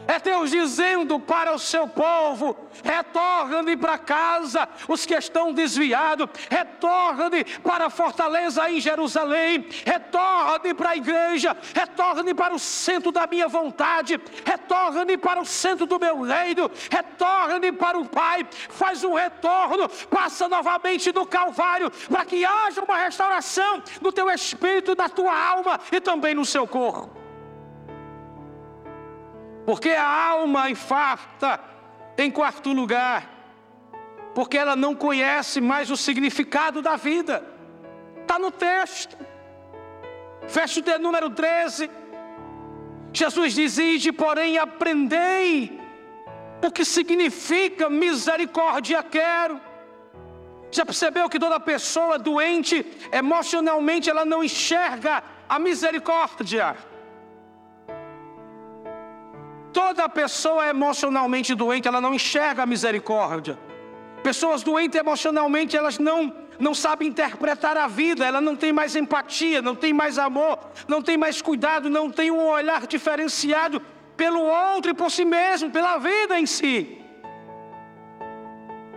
É 0.06 0.20
Deus 0.20 0.50
dizendo 0.50 1.18
para 1.18 1.52
o 1.52 1.58
seu 1.58 1.88
povo: 1.88 2.56
retorne 2.84 3.76
para 3.76 3.98
casa, 3.98 4.68
os 4.88 5.04
que 5.04 5.14
estão 5.14 5.52
desviados, 5.52 6.28
retorne 6.48 7.44
para 7.62 7.86
a 7.86 7.90
fortaleza 7.90 8.70
em 8.70 8.80
Jerusalém, 8.80 9.66
retorne 9.84 10.74
para 10.74 10.90
a 10.90 10.96
igreja, 10.96 11.56
retorne 11.74 12.32
para 12.34 12.54
o 12.54 12.58
centro 12.58 13.10
da 13.10 13.26
minha 13.26 13.48
vontade, 13.48 14.20
retorne 14.44 15.16
para 15.16 15.40
o 15.40 15.44
centro 15.44 15.86
do 15.86 15.98
meu 15.98 16.22
reino, 16.22 16.70
retorne 16.90 17.72
para 17.72 17.98
o 17.98 18.08
Pai, 18.08 18.46
faz 18.68 19.02
um 19.02 19.14
retorno, 19.14 19.88
passa 20.08 20.48
novamente 20.48 21.12
no 21.12 21.26
Calvário, 21.26 21.90
para 22.08 22.24
que 22.24 22.44
haja 22.44 22.82
uma 22.82 22.96
restauração 22.96 23.82
no 24.00 24.12
teu 24.12 24.30
espírito, 24.30 24.94
na 24.96 25.08
tua 25.08 25.36
alma 25.36 25.80
e 25.90 26.00
também 26.00 26.34
no 26.34 26.44
seu 26.44 26.66
corpo 26.66 27.25
porque 29.66 29.90
a 29.90 30.08
alma 30.08 30.70
infarta, 30.70 31.60
em 32.16 32.30
quarto 32.30 32.72
lugar, 32.72 33.28
porque 34.32 34.56
ela 34.56 34.76
não 34.76 34.94
conhece 34.94 35.60
mais 35.60 35.90
o 35.90 35.96
significado 35.96 36.80
da 36.80 36.94
vida, 36.94 37.44
está 38.22 38.38
no 38.38 38.52
texto, 38.52 39.18
fecha 40.46 40.80
o 40.80 40.98
número 41.00 41.30
13. 41.30 41.90
Jesus 43.12 43.54
diz: 43.54 43.76
Ide, 43.76 44.12
porém, 44.12 44.56
aprendei 44.56 45.80
o 46.64 46.70
que 46.70 46.84
significa 46.84 47.90
misericórdia 47.90 49.02
quero. 49.02 49.60
Já 50.70 50.86
percebeu 50.86 51.28
que 51.28 51.40
toda 51.40 51.58
pessoa 51.58 52.18
doente, 52.18 52.86
emocionalmente, 53.10 54.08
ela 54.08 54.24
não 54.24 54.44
enxerga 54.44 55.24
a 55.48 55.58
misericórdia. 55.58 56.76
Toda 59.76 60.08
pessoa 60.08 60.66
emocionalmente 60.66 61.54
doente, 61.54 61.86
ela 61.86 62.00
não 62.00 62.14
enxerga 62.14 62.62
a 62.62 62.66
misericórdia. 62.66 63.58
Pessoas 64.22 64.62
doentes 64.62 64.98
emocionalmente, 64.98 65.76
elas 65.76 65.98
não 65.98 66.34
não 66.58 66.72
sabem 66.74 67.08
interpretar 67.08 67.76
a 67.76 67.86
vida, 67.86 68.24
ela 68.24 68.40
não 68.40 68.56
tem 68.56 68.72
mais 68.72 68.96
empatia, 68.96 69.60
não 69.60 69.74
tem 69.74 69.92
mais 69.92 70.18
amor, 70.18 70.58
não 70.88 71.02
tem 71.02 71.18
mais 71.18 71.42
cuidado, 71.42 71.90
não 71.90 72.10
tem 72.10 72.30
um 72.30 72.42
olhar 72.48 72.86
diferenciado 72.86 73.82
pelo 74.16 74.40
outro 74.40 74.92
e 74.92 74.94
por 74.94 75.10
si 75.10 75.26
mesmo, 75.26 75.70
pela 75.70 75.98
vida 75.98 76.40
em 76.40 76.46
si. 76.46 76.98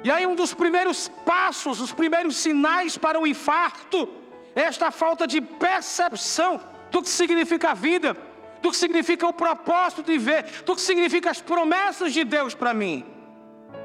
E 0.02 0.10
aí 0.10 0.26
um 0.26 0.34
dos 0.34 0.54
primeiros 0.54 1.10
passos, 1.26 1.82
os 1.82 1.92
primeiros 1.92 2.38
sinais 2.38 2.98
para 2.98 3.20
o 3.20 3.28
infarto, 3.28 4.08
é 4.56 4.62
esta 4.62 4.92
falta 4.92 5.28
de 5.28 5.42
percepção 5.42 6.62
do 6.90 7.02
que 7.02 7.10
significa 7.10 7.72
a 7.72 7.74
vida 7.74 8.29
do 8.62 8.72
que 8.72 8.78
significa 8.78 9.28
o 9.28 9.34
propósito 9.34 10.04
de 10.04 10.18
ver, 10.18 10.44
do 10.66 10.76
que 10.76 10.82
significa 10.82 11.30
as 11.30 11.42
promessas 11.42 12.14
de 12.14 12.24
Deus 12.24 12.54
para 12.54 12.74
mim. 12.74 13.06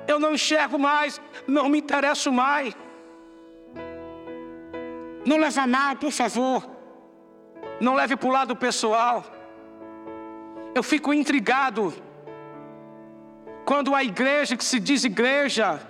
Eu 0.07 0.19
não 0.19 0.33
enxergo 0.33 0.79
mais, 0.79 1.21
não 1.47 1.69
me 1.69 1.79
interesso 1.79 2.33
mais. 2.33 2.75
Não 5.25 5.39
leve 5.39 5.67
mal, 5.67 5.97
por 5.97 6.11
favor. 6.11 6.71
Não 7.81 7.95
leve 7.95 8.17
para 8.17 8.29
o 8.29 8.33
lado 8.33 8.55
pessoal. 8.55 9.25
Eu 10.75 10.83
fico 10.83 11.15
intrigado 11.15 11.95
quando 13.65 13.95
a 13.95 14.05
igreja 14.05 14.57
que 14.57 14.65
se 14.65 14.79
diz 14.79 15.05
igreja, 15.05 15.81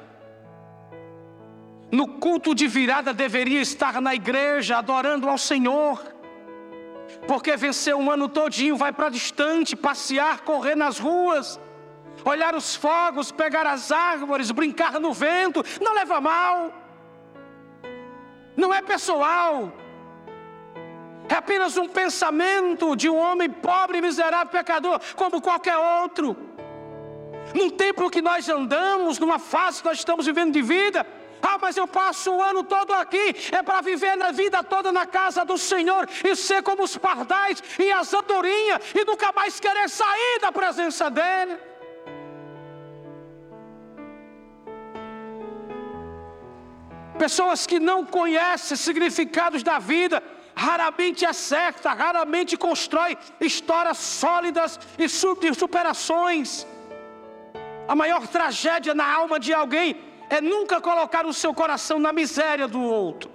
no 1.91 2.07
culto 2.07 2.55
de 2.55 2.69
virada 2.69 3.13
deveria 3.13 3.61
estar 3.61 4.01
na 4.01 4.15
igreja 4.15 4.79
adorando 4.79 5.29
ao 5.29 5.39
Senhor 5.39 6.14
porque 7.27 7.57
venceu 7.57 7.99
um 7.99 8.11
ano 8.11 8.29
todinho, 8.29 8.77
vai 8.77 8.93
para 8.93 9.09
distante, 9.09 9.77
passear, 9.77 10.41
correr 10.41 10.75
nas 10.75 10.99
ruas, 10.99 11.61
olhar 12.25 12.55
os 12.55 12.75
fogos, 12.75 13.33
pegar 13.33 13.67
as 13.67 13.91
árvores, 13.91 14.51
brincar 14.51 15.01
no 15.01 15.13
vento, 15.13 15.65
não 15.81 15.95
leva 15.95 16.21
mal. 16.21 16.73
Não 18.57 18.73
é 18.73 18.81
pessoal. 18.83 19.73
É 21.29 21.35
apenas 21.35 21.77
um 21.77 21.89
pensamento 21.89 22.95
de 22.95 23.09
um 23.09 23.17
homem 23.17 23.51
pobre, 23.51 24.01
miserável, 24.01 24.47
pecador, 24.49 25.01
como 25.17 25.41
qualquer 25.41 25.77
outro. 25.77 26.37
Num 27.55 27.71
tempo 27.71 28.11
que 28.11 28.23
nós 28.23 28.49
andamos, 28.49 29.19
numa 29.19 29.39
fase 29.39 29.81
que 29.81 29.89
nós 29.89 29.99
estamos 29.99 30.27
vivendo 30.27 30.53
de 30.53 30.63
vida, 30.63 31.07
ah, 31.47 31.59
mas 31.61 31.77
eu 31.77 31.87
passo 31.87 32.33
o 32.33 32.43
ano 32.43 32.63
todo 32.65 32.93
aqui, 32.93 33.37
é 33.53 33.63
para 33.63 33.81
viver 33.81 34.17
na 34.17 34.31
vida 34.31 34.63
toda 34.63 34.91
na 34.91 35.07
casa 35.07 35.45
do 35.45 35.59
Senhor 35.59 36.09
e 36.25 36.35
ser 36.35 36.63
como 36.63 36.83
os 36.83 36.97
pardais 36.97 37.63
e 37.79 37.93
as 37.93 38.13
andorinhas 38.15 38.81
e 38.95 39.05
nunca 39.05 39.31
mais 39.33 39.61
querer 39.61 39.89
sair 39.89 40.39
da 40.41 40.51
presença 40.51 41.11
dEle. 41.11 41.57
Pessoas 47.19 47.67
que 47.67 47.79
não 47.79 48.05
conhecem 48.05 48.77
significados 48.77 49.63
da 49.63 49.79
vida, 49.79 50.23
raramente 50.57 51.25
acerta, 51.25 51.93
raramente 51.93 52.57
constrói 52.57 53.17
histórias 53.41 53.99
sólidas 53.99 54.81
e 54.99 55.09
superações. 55.09 56.67
A 57.87 57.95
maior 57.95 58.27
tragédia 58.27 58.95
na 58.95 59.07
alma 59.21 59.39
de 59.39 59.53
alguém 59.53 60.14
é 60.29 60.41
nunca 60.41 60.81
colocar 60.81 61.27
o 61.27 61.33
seu 61.33 61.53
coração 61.55 61.99
na 61.99 62.13
miséria 62.13 62.67
do 62.67 62.83
outro. 62.83 63.31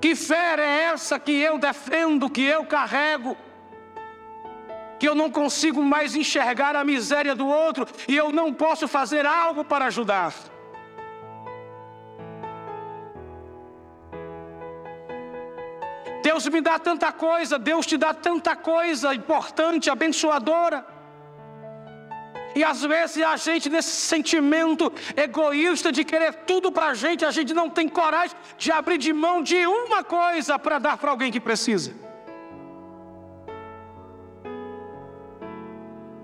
Que 0.00 0.16
fé 0.16 0.56
é 0.58 0.84
essa 0.92 1.18
que 1.18 1.30
eu 1.30 1.58
defendo, 1.58 2.28
que 2.28 2.42
eu 2.42 2.64
carrego? 2.66 3.36
Que 4.98 5.08
eu 5.08 5.14
não 5.14 5.30
consigo 5.30 5.82
mais 5.82 6.16
enxergar 6.16 6.74
a 6.74 6.84
miséria 6.84 7.34
do 7.34 7.46
outro 7.46 7.86
e 8.08 8.16
eu 8.16 8.32
não 8.32 8.52
posso 8.52 8.88
fazer 8.88 9.24
algo 9.24 9.64
para 9.64 9.86
ajudar. 9.86 10.34
Deus 16.22 16.48
me 16.48 16.60
dá 16.60 16.78
tanta 16.78 17.12
coisa, 17.12 17.58
Deus 17.58 17.84
te 17.84 17.96
dá 17.96 18.14
tanta 18.14 18.56
coisa 18.56 19.14
importante, 19.14 19.90
abençoadora. 19.90 20.86
E 22.54 22.62
às 22.62 22.82
vezes 22.82 23.22
a 23.22 23.36
gente, 23.36 23.68
nesse 23.68 23.90
sentimento 23.90 24.92
egoísta 25.16 25.90
de 25.90 26.04
querer 26.04 26.34
tudo 26.46 26.70
para 26.70 26.88
a 26.88 26.94
gente, 26.94 27.24
a 27.24 27.30
gente 27.30 27.54
não 27.54 27.70
tem 27.70 27.88
coragem 27.88 28.36
de 28.58 28.70
abrir 28.70 28.98
de 28.98 29.12
mão 29.12 29.42
de 29.42 29.66
uma 29.66 30.04
coisa 30.04 30.58
para 30.58 30.78
dar 30.78 30.96
para 30.96 31.10
alguém 31.10 31.32
que 31.32 31.40
precisa. 31.40 31.94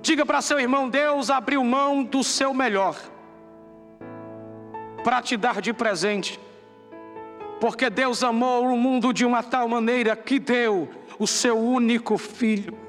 Diga 0.03 0.25
para 0.25 0.41
seu 0.41 0.59
irmão: 0.59 0.88
Deus 0.88 1.31
abriu 1.31 1.62
mão 1.64 2.03
do 2.03 2.23
seu 2.25 2.55
melhor 2.55 2.97
para 5.05 5.23
te 5.23 5.37
dar 5.37 5.61
de 5.61 5.73
presente. 5.73 6.38
Porque 7.61 7.91
Deus 7.91 8.23
amou 8.23 8.67
o 8.67 8.77
mundo 8.77 9.12
de 9.12 9.25
uma 9.25 9.43
tal 9.43 9.69
maneira 9.69 10.14
que 10.14 10.38
deu 10.38 10.88
o 11.19 11.27
seu 11.27 11.59
único 11.59 12.17
filho. 12.17 12.88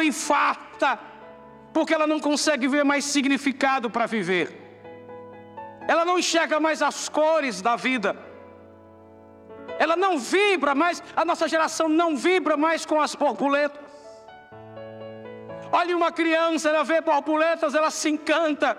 Infarta, 0.00 0.98
porque 1.72 1.92
ela 1.92 2.06
não 2.06 2.20
consegue 2.20 2.68
ver 2.68 2.84
mais 2.84 3.04
significado 3.04 3.90
para 3.90 4.06
viver. 4.06 4.62
Ela 5.88 6.04
não 6.04 6.18
enxerga 6.18 6.60
mais 6.60 6.80
as 6.80 7.08
cores 7.08 7.60
da 7.60 7.74
vida. 7.76 8.16
Ela 9.78 9.96
não 9.96 10.18
vibra 10.18 10.74
mais, 10.74 11.02
a 11.16 11.24
nossa 11.24 11.48
geração 11.48 11.88
não 11.88 12.16
vibra 12.16 12.56
mais 12.56 12.86
com 12.86 13.00
as 13.00 13.14
borboletas. 13.14 13.80
Olha 15.72 15.96
uma 15.96 16.12
criança, 16.12 16.68
ela 16.68 16.84
vê 16.84 17.00
borboletas, 17.00 17.74
ela 17.74 17.90
se 17.90 18.10
encanta. 18.10 18.76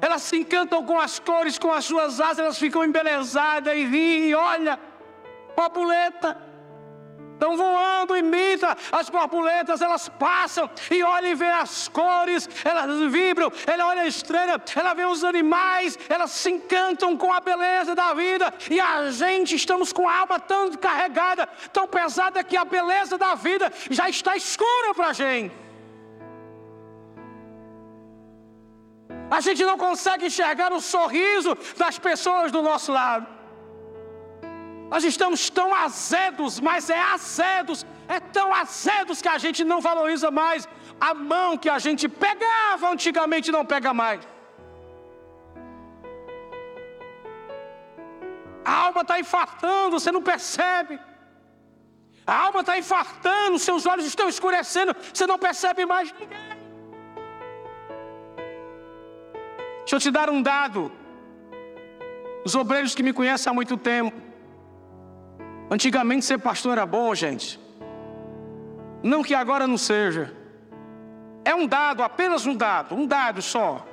Elas 0.00 0.22
se 0.22 0.36
encantam 0.36 0.84
com 0.84 0.98
as 0.98 1.18
cores, 1.18 1.58
com 1.58 1.72
as 1.72 1.84
suas 1.84 2.20
asas, 2.20 2.38
elas 2.38 2.58
ficam 2.58 2.84
embelezadas 2.84 3.74
e 3.74 3.84
riem. 3.84 4.34
Olha, 4.34 4.78
borboleta. 5.56 6.49
Estão 7.40 7.56
voando, 7.56 8.14
imita 8.14 8.76
as 8.92 9.08
borboletas, 9.08 9.80
elas 9.80 10.10
passam 10.10 10.68
e 10.90 11.02
olham 11.02 11.30
e 11.30 11.34
vê 11.34 11.46
as 11.46 11.88
cores, 11.88 12.46
elas 12.62 13.10
vibram, 13.10 13.50
ela 13.66 13.86
olha 13.86 14.02
a 14.02 14.06
estrela, 14.06 14.62
ela 14.76 14.92
vê 14.92 15.06
os 15.06 15.24
animais, 15.24 15.98
elas 16.06 16.32
se 16.32 16.50
encantam 16.50 17.16
com 17.16 17.32
a 17.32 17.40
beleza 17.40 17.94
da 17.94 18.12
vida, 18.12 18.52
e 18.70 18.78
a 18.78 19.10
gente 19.10 19.56
estamos 19.56 19.90
com 19.90 20.06
a 20.06 20.18
alma 20.18 20.38
tão 20.38 20.70
carregada, 20.72 21.46
tão 21.72 21.88
pesada 21.88 22.44
que 22.44 22.58
a 22.58 22.64
beleza 22.66 23.16
da 23.16 23.34
vida 23.34 23.72
já 23.88 24.06
está 24.06 24.36
escura 24.36 24.92
para 24.94 25.06
a 25.06 25.12
gente. 25.14 25.54
A 29.30 29.40
gente 29.40 29.64
não 29.64 29.78
consegue 29.78 30.26
enxergar 30.26 30.74
o 30.74 30.80
sorriso 30.82 31.56
das 31.78 31.98
pessoas 31.98 32.52
do 32.52 32.60
nosso 32.60 32.92
lado. 32.92 33.39
Nós 34.90 35.04
estamos 35.04 35.48
tão 35.48 35.74
azedos, 35.74 36.58
mas 36.58 36.90
é 36.90 37.00
azedos, 37.00 37.86
é 38.08 38.18
tão 38.18 38.52
azedos 38.52 39.22
que 39.22 39.28
a 39.28 39.38
gente 39.38 39.62
não 39.64 39.80
valoriza 39.80 40.30
mais 40.30 40.68
a 41.00 41.14
mão 41.14 41.56
que 41.56 41.70
a 41.76 41.78
gente 41.78 42.08
pegava 42.08 42.90
antigamente 42.90 43.50
não 43.50 43.64
pega 43.64 43.94
mais. 43.94 44.20
A 48.62 48.74
alma 48.86 49.00
está 49.00 49.18
infartando, 49.18 49.98
você 49.98 50.12
não 50.12 50.22
percebe. 50.22 51.00
A 52.26 52.34
alma 52.46 52.60
está 52.60 52.78
infartando, 52.78 53.58
seus 53.58 53.86
olhos 53.86 54.04
estão 54.04 54.28
escurecendo, 54.28 54.94
você 55.12 55.26
não 55.26 55.38
percebe 55.38 55.86
mais 55.86 56.12
ninguém. 56.12 56.60
Deixa 59.80 59.96
eu 59.96 60.00
te 60.00 60.10
dar 60.10 60.28
um 60.28 60.42
dado. 60.42 60.92
Os 62.44 62.54
obreiros 62.54 62.94
que 62.94 63.02
me 63.02 63.12
conhecem 63.12 63.50
há 63.50 63.54
muito 63.54 63.76
tempo. 63.76 64.29
Antigamente 65.70 66.24
ser 66.24 66.38
pastor 66.38 66.72
era 66.72 66.84
bom, 66.84 67.14
gente. 67.14 67.60
Não 69.02 69.22
que 69.22 69.34
agora 69.34 69.66
não 69.66 69.78
seja. 69.78 70.34
É 71.44 71.54
um 71.54 71.66
dado, 71.66 72.02
apenas 72.02 72.44
um 72.44 72.54
dado, 72.54 72.94
um 72.94 73.06
dado 73.06 73.40
só. 73.40 73.86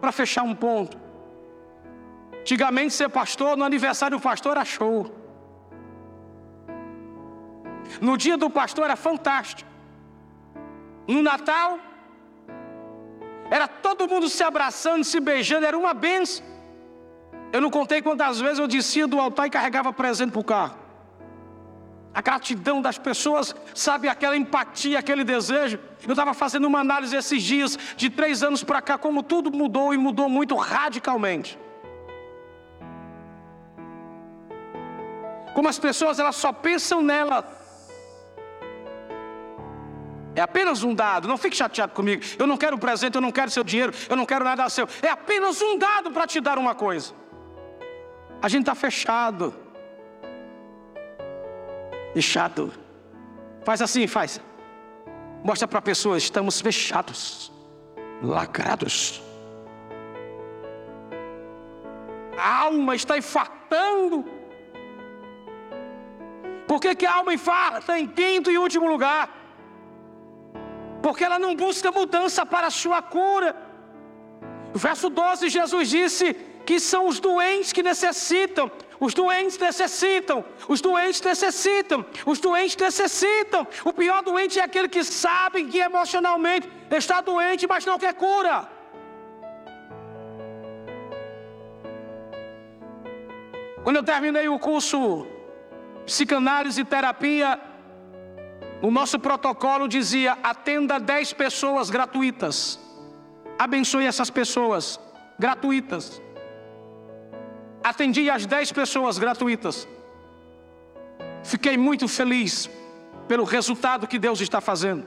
Para 0.00 0.12
fechar 0.12 0.42
um 0.42 0.54
ponto. 0.54 0.96
Antigamente 2.40 2.94
ser 2.94 3.08
pastor, 3.08 3.56
no 3.56 3.64
aniversário 3.64 4.16
do 4.16 4.22
pastor 4.22 4.52
era 4.52 4.64
show. 4.64 5.12
No 8.00 8.16
dia 8.16 8.36
do 8.36 8.48
pastor 8.48 8.84
era 8.84 8.96
fantástico. 8.96 9.68
No 11.06 11.20
Natal, 11.20 11.78
era 13.50 13.66
todo 13.68 14.08
mundo 14.08 14.28
se 14.28 14.42
abraçando, 14.42 15.04
se 15.04 15.20
beijando, 15.20 15.66
era 15.66 15.76
uma 15.76 15.92
benção. 15.92 16.44
Eu 17.52 17.60
não 17.60 17.70
contei 17.70 18.00
quantas 18.00 18.40
vezes 18.40 18.58
eu 18.58 18.66
descia 18.66 19.06
do 19.06 19.20
altar 19.20 19.46
e 19.46 19.50
carregava 19.50 19.92
presente 19.92 20.30
para 20.30 20.40
o 20.40 20.44
carro. 20.44 20.81
A 22.14 22.20
gratidão 22.20 22.82
das 22.82 22.98
pessoas, 22.98 23.54
sabe, 23.74 24.08
aquela 24.08 24.36
empatia, 24.36 24.98
aquele 24.98 25.24
desejo. 25.24 25.78
Eu 26.06 26.10
estava 26.12 26.34
fazendo 26.34 26.66
uma 26.66 26.80
análise 26.80 27.16
esses 27.16 27.42
dias, 27.42 27.78
de 27.96 28.10
três 28.10 28.42
anos 28.42 28.62
para 28.62 28.82
cá, 28.82 28.98
como 28.98 29.22
tudo 29.22 29.50
mudou 29.50 29.94
e 29.94 29.96
mudou 29.96 30.28
muito 30.28 30.54
radicalmente. 30.54 31.58
Como 35.54 35.68
as 35.68 35.78
pessoas 35.78 36.18
elas 36.18 36.36
só 36.36 36.52
pensam 36.52 37.02
nela 37.02 37.62
é 40.34 40.40
apenas 40.40 40.82
um 40.82 40.94
dado, 40.94 41.28
não 41.28 41.36
fique 41.36 41.56
chateado 41.56 41.92
comigo. 41.92 42.22
Eu 42.38 42.46
não 42.46 42.56
quero 42.56 42.78
presente, 42.78 43.14
eu 43.14 43.20
não 43.20 43.30
quero 43.30 43.50
seu 43.50 43.62
dinheiro, 43.62 43.92
eu 44.08 44.16
não 44.16 44.24
quero 44.24 44.44
nada 44.44 44.68
seu. 44.68 44.88
É 45.02 45.08
apenas 45.08 45.60
um 45.60 45.76
dado 45.76 46.10
para 46.10 46.26
te 46.26 46.40
dar 46.40 46.58
uma 46.58 46.74
coisa. 46.74 47.12
A 48.40 48.48
gente 48.48 48.62
está 48.62 48.74
fechado. 48.74 49.54
Fechado. 52.14 52.72
Faz 53.64 53.80
assim, 53.80 54.06
faz. 54.06 54.40
Mostra 55.44 55.66
para 55.66 55.78
a 55.78 55.82
pessoa, 55.82 56.16
estamos 56.16 56.60
fechados, 56.60 57.52
lacrados. 58.22 59.22
A 62.38 62.64
alma 62.64 62.94
está 62.94 63.16
infartando. 63.18 64.24
Por 66.66 66.80
que, 66.80 66.94
que 66.94 67.06
a 67.06 67.14
alma 67.16 67.34
infarta 67.34 67.98
em 67.98 68.06
quinto 68.06 68.50
e 68.50 68.58
último 68.58 68.88
lugar? 68.88 69.42
porque 71.02 71.24
ela 71.24 71.38
não 71.38 71.54
busca 71.54 71.90
mudança 71.90 72.46
para 72.46 72.68
a 72.68 72.70
sua 72.70 73.02
cura. 73.02 73.54
Verso 74.72 75.10
12, 75.10 75.48
Jesus 75.50 75.88
disse 75.90 76.32
que 76.64 76.78
são 76.78 77.08
os 77.08 77.18
doentes 77.18 77.72
que 77.72 77.82
necessitam, 77.82 78.70
os 79.04 79.14
doentes 79.14 79.58
necessitam, 79.58 80.44
os 80.68 80.80
doentes 80.80 81.20
necessitam, 81.20 82.06
os 82.24 82.38
doentes 82.38 82.76
necessitam. 82.76 83.66
O 83.84 83.92
pior 83.92 84.22
doente 84.22 84.60
é 84.60 84.62
aquele 84.62 84.88
que 84.88 85.02
sabe 85.02 85.64
que 85.64 85.78
emocionalmente 85.78 86.70
está 86.88 87.20
doente, 87.20 87.66
mas 87.66 87.84
não 87.84 87.98
quer 87.98 88.14
cura. 88.14 88.68
Quando 93.82 93.96
eu 93.96 94.04
terminei 94.04 94.48
o 94.48 94.56
curso 94.56 95.26
psicanálise 96.06 96.82
e 96.82 96.84
terapia, 96.84 97.60
o 98.80 98.92
nosso 98.92 99.18
protocolo 99.18 99.88
dizia: 99.88 100.38
atenda 100.44 101.00
10 101.00 101.32
pessoas 101.32 101.90
gratuitas. 101.90 102.78
Abençoe 103.58 104.06
essas 104.06 104.30
pessoas 104.30 105.00
gratuitas. 105.40 106.22
Atendi 107.82 108.30
as 108.30 108.46
10 108.46 108.72
pessoas 108.72 109.18
gratuitas. 109.18 109.88
Fiquei 111.42 111.76
muito 111.76 112.06
feliz 112.06 112.70
pelo 113.26 113.44
resultado 113.44 114.06
que 114.06 114.18
Deus 114.18 114.40
está 114.40 114.60
fazendo. 114.60 115.06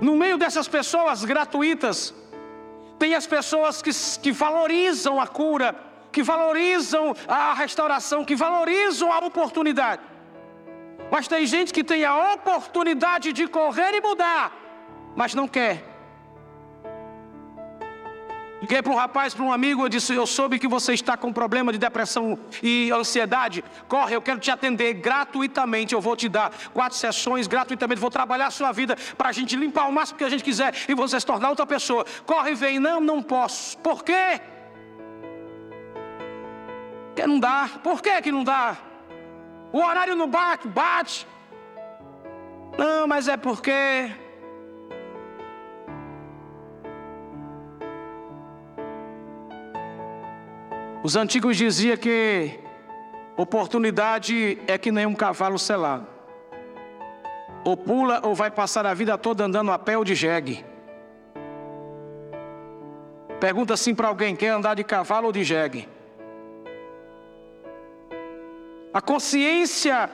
No 0.00 0.16
meio 0.16 0.36
dessas 0.38 0.66
pessoas 0.66 1.24
gratuitas, 1.24 2.14
tem 2.98 3.14
as 3.14 3.26
pessoas 3.26 3.82
que, 3.82 3.90
que 4.22 4.32
valorizam 4.32 5.20
a 5.20 5.26
cura, 5.26 5.74
que 6.10 6.22
valorizam 6.22 7.14
a 7.28 7.54
restauração, 7.54 8.24
que 8.24 8.36
valorizam 8.36 9.12
a 9.12 9.18
oportunidade. 9.18 10.02
Mas 11.10 11.28
tem 11.28 11.46
gente 11.46 11.72
que 11.72 11.84
tem 11.84 12.04
a 12.04 12.32
oportunidade 12.34 13.32
de 13.32 13.46
correr 13.46 13.94
e 13.94 14.00
mudar, 14.00 14.52
mas 15.14 15.34
não 15.34 15.46
quer. 15.46 15.93
Liguei 18.64 18.80
para 18.80 18.92
um 18.94 18.96
rapaz, 18.96 19.34
para 19.34 19.44
um 19.44 19.52
amigo, 19.52 19.84
eu 19.84 19.90
disse: 19.90 20.14
Eu 20.14 20.26
soube 20.26 20.58
que 20.58 20.66
você 20.66 20.94
está 20.94 21.18
com 21.18 21.30
problema 21.30 21.70
de 21.70 21.76
depressão 21.76 22.38
e 22.62 22.90
ansiedade. 22.90 23.62
Corre, 23.86 24.16
eu 24.16 24.22
quero 24.22 24.40
te 24.40 24.50
atender 24.50 24.94
gratuitamente. 24.94 25.92
Eu 25.92 26.00
vou 26.00 26.16
te 26.16 26.30
dar 26.30 26.50
quatro 26.72 26.96
sessões 26.96 27.46
gratuitamente. 27.46 28.00
Vou 28.00 28.10
trabalhar 28.10 28.46
a 28.46 28.50
sua 28.50 28.72
vida 28.72 28.96
para 29.18 29.28
a 29.28 29.32
gente 29.32 29.54
limpar 29.54 29.86
o 29.86 29.92
máximo 29.92 30.16
que 30.16 30.24
a 30.24 30.30
gente 30.30 30.42
quiser 30.42 30.74
e 30.88 30.94
você 30.94 31.20
se 31.20 31.26
tornar 31.26 31.50
outra 31.50 31.66
pessoa. 31.66 32.06
Corre 32.24 32.52
e 32.52 32.54
vem. 32.54 32.78
Não, 32.78 33.02
não 33.02 33.22
posso. 33.22 33.76
Por 33.78 34.02
quê? 34.02 34.40
Porque 37.08 37.26
não 37.26 37.38
dá. 37.38 37.68
Por 37.82 38.00
que, 38.00 38.22
que 38.22 38.32
não 38.32 38.42
dá? 38.42 38.78
O 39.74 39.78
horário 39.78 40.16
não 40.16 40.26
bate, 40.26 40.66
bate. 40.68 41.26
Não, 42.78 43.06
mas 43.06 43.28
é 43.28 43.36
porque 43.36 44.10
Os 51.04 51.16
antigos 51.16 51.58
diziam 51.58 51.98
que 51.98 52.58
oportunidade 53.36 54.58
é 54.66 54.78
que 54.78 54.90
nem 54.90 55.04
um 55.04 55.14
cavalo 55.14 55.58
selado. 55.58 56.06
Ou 57.62 57.76
pula 57.76 58.22
ou 58.24 58.34
vai 58.34 58.50
passar 58.50 58.86
a 58.86 58.94
vida 58.94 59.18
toda 59.18 59.44
andando 59.44 59.70
a 59.70 59.78
pé 59.78 59.98
ou 59.98 60.02
de 60.02 60.14
jegue. 60.14 60.64
Pergunta 63.38 63.74
assim 63.74 63.94
para 63.94 64.08
alguém: 64.08 64.34
quer 64.34 64.48
andar 64.48 64.76
de 64.76 64.82
cavalo 64.82 65.26
ou 65.26 65.32
de 65.32 65.44
jegue? 65.44 65.86
A 68.90 69.02
consciência 69.02 70.08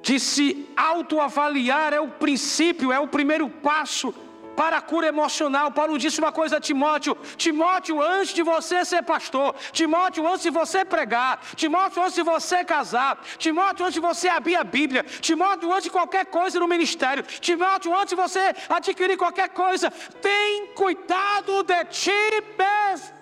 de 0.00 0.18
se 0.18 0.70
autoavaliar 0.74 1.92
é 1.92 2.00
o 2.00 2.08
princípio, 2.08 2.90
é 2.90 2.98
o 2.98 3.08
primeiro 3.08 3.50
passo 3.50 4.14
para 4.58 4.78
a 4.78 4.80
cura 4.80 5.06
emocional. 5.06 5.70
Paulo 5.70 5.96
disse 6.04 6.18
uma 6.18 6.32
coisa 6.32 6.56
a 6.56 6.60
Timóteo: 6.68 7.16
Timóteo, 7.44 8.02
antes 8.02 8.34
de 8.38 8.42
você 8.42 8.84
ser 8.84 9.02
pastor, 9.12 9.54
Timóteo, 9.78 10.26
antes 10.26 10.42
de 10.48 10.50
você 10.50 10.84
pregar, 10.84 11.32
Timóteo, 11.54 12.02
antes 12.02 12.16
de 12.20 12.24
você 12.24 12.64
casar, 12.64 13.12
Timóteo, 13.44 13.84
antes 13.86 13.94
de 13.94 14.00
você 14.08 14.28
abrir 14.28 14.56
a 14.56 14.64
Bíblia, 14.64 15.04
Timóteo, 15.28 15.70
antes 15.72 15.84
de 15.84 15.90
qualquer 15.98 16.24
coisa 16.38 16.58
no 16.58 16.66
ministério, 16.74 17.22
Timóteo, 17.48 17.94
antes 18.00 18.10
de 18.16 18.20
você 18.24 18.44
adquirir 18.68 19.16
qualquer 19.16 19.50
coisa, 19.50 19.92
tem 20.28 20.66
cuidado 20.82 21.62
de 21.62 21.84
ti 22.00 22.20
mesmo. 22.58 23.16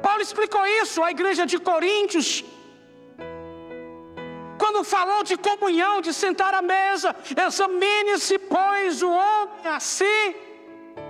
Paulo 0.00 0.22
explicou 0.22 0.64
isso 0.82 1.02
à 1.02 1.10
igreja 1.10 1.44
de 1.44 1.58
Coríntios 1.58 2.44
quando 4.70 4.84
falou 4.84 5.24
de 5.24 5.36
comunhão, 5.36 6.00
de 6.00 6.12
sentar 6.14 6.54
à 6.54 6.62
mesa, 6.62 7.14
examine-se, 7.46 8.38
pois, 8.38 9.02
o 9.02 9.10
homem 9.10 9.66
assim. 9.66 10.34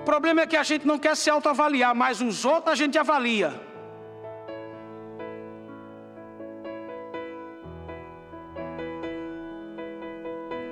O 0.01 0.05
problema 0.05 0.40
é 0.40 0.46
que 0.46 0.57
a 0.57 0.62
gente 0.62 0.87
não 0.87 0.99
quer 0.99 1.14
se 1.14 1.29
autoavaliar, 1.29 1.94
mas 1.94 2.23
os 2.23 2.46
outros 2.46 2.73
a 2.73 2.75
gente 2.75 2.99
avalia. 2.99 3.51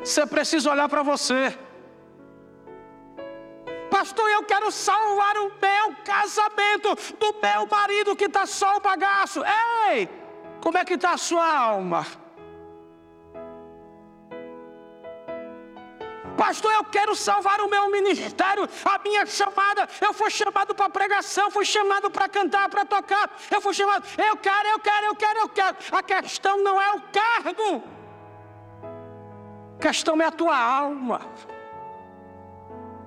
Você 0.02 0.26
precisa 0.26 0.70
olhar 0.70 0.88
para 0.88 1.02
você. 1.02 1.54
Pastor, 3.90 4.30
eu 4.30 4.44
quero 4.44 4.70
salvar 4.70 5.36
o 5.36 5.52
meu 5.60 5.96
casamento 6.02 6.94
do 7.18 7.34
meu 7.42 7.66
marido 7.66 8.16
que 8.16 8.24
está 8.24 8.46
só 8.46 8.78
o 8.78 8.80
bagaço. 8.80 9.42
Ei, 9.90 10.08
como 10.62 10.78
é 10.78 10.84
que 10.86 10.94
está 10.94 11.12
a 11.12 11.18
sua 11.18 11.46
alma? 11.54 12.06
Pastor, 16.38 16.72
eu 16.72 16.84
quero 16.84 17.16
salvar 17.16 17.60
o 17.60 17.68
meu 17.68 17.90
ministério, 17.90 18.68
a 18.84 18.98
minha 19.00 19.26
chamada. 19.26 19.88
Eu 20.00 20.12
fui 20.12 20.30
chamado 20.30 20.72
para 20.72 20.88
pregação, 20.88 21.50
fui 21.50 21.64
chamado 21.64 22.08
para 22.12 22.28
cantar, 22.28 22.68
para 22.68 22.84
tocar. 22.84 23.28
Eu 23.50 23.60
fui 23.60 23.74
chamado, 23.74 24.04
eu 24.16 24.36
quero, 24.36 24.68
eu 24.68 24.78
quero, 24.78 25.06
eu 25.06 25.16
quero, 25.16 25.38
eu 25.40 25.48
quero. 25.48 25.76
A 25.90 26.00
questão 26.00 26.62
não 26.62 26.80
é 26.80 26.92
o 26.92 27.00
cargo. 27.00 27.82
A 29.76 29.82
questão 29.82 30.22
é 30.22 30.26
a 30.26 30.30
tua 30.30 30.56
alma. 30.56 31.20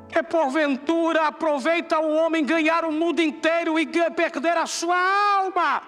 Que 0.09 0.21
porventura 0.21 1.27
aproveita 1.27 1.99
o 1.99 2.13
homem 2.13 2.45
ganhar 2.45 2.83
o 2.83 2.91
mundo 2.91 3.21
inteiro 3.21 3.79
e 3.79 3.87
perder 3.87 4.57
a 4.57 4.65
sua 4.65 4.97
alma. 5.37 5.81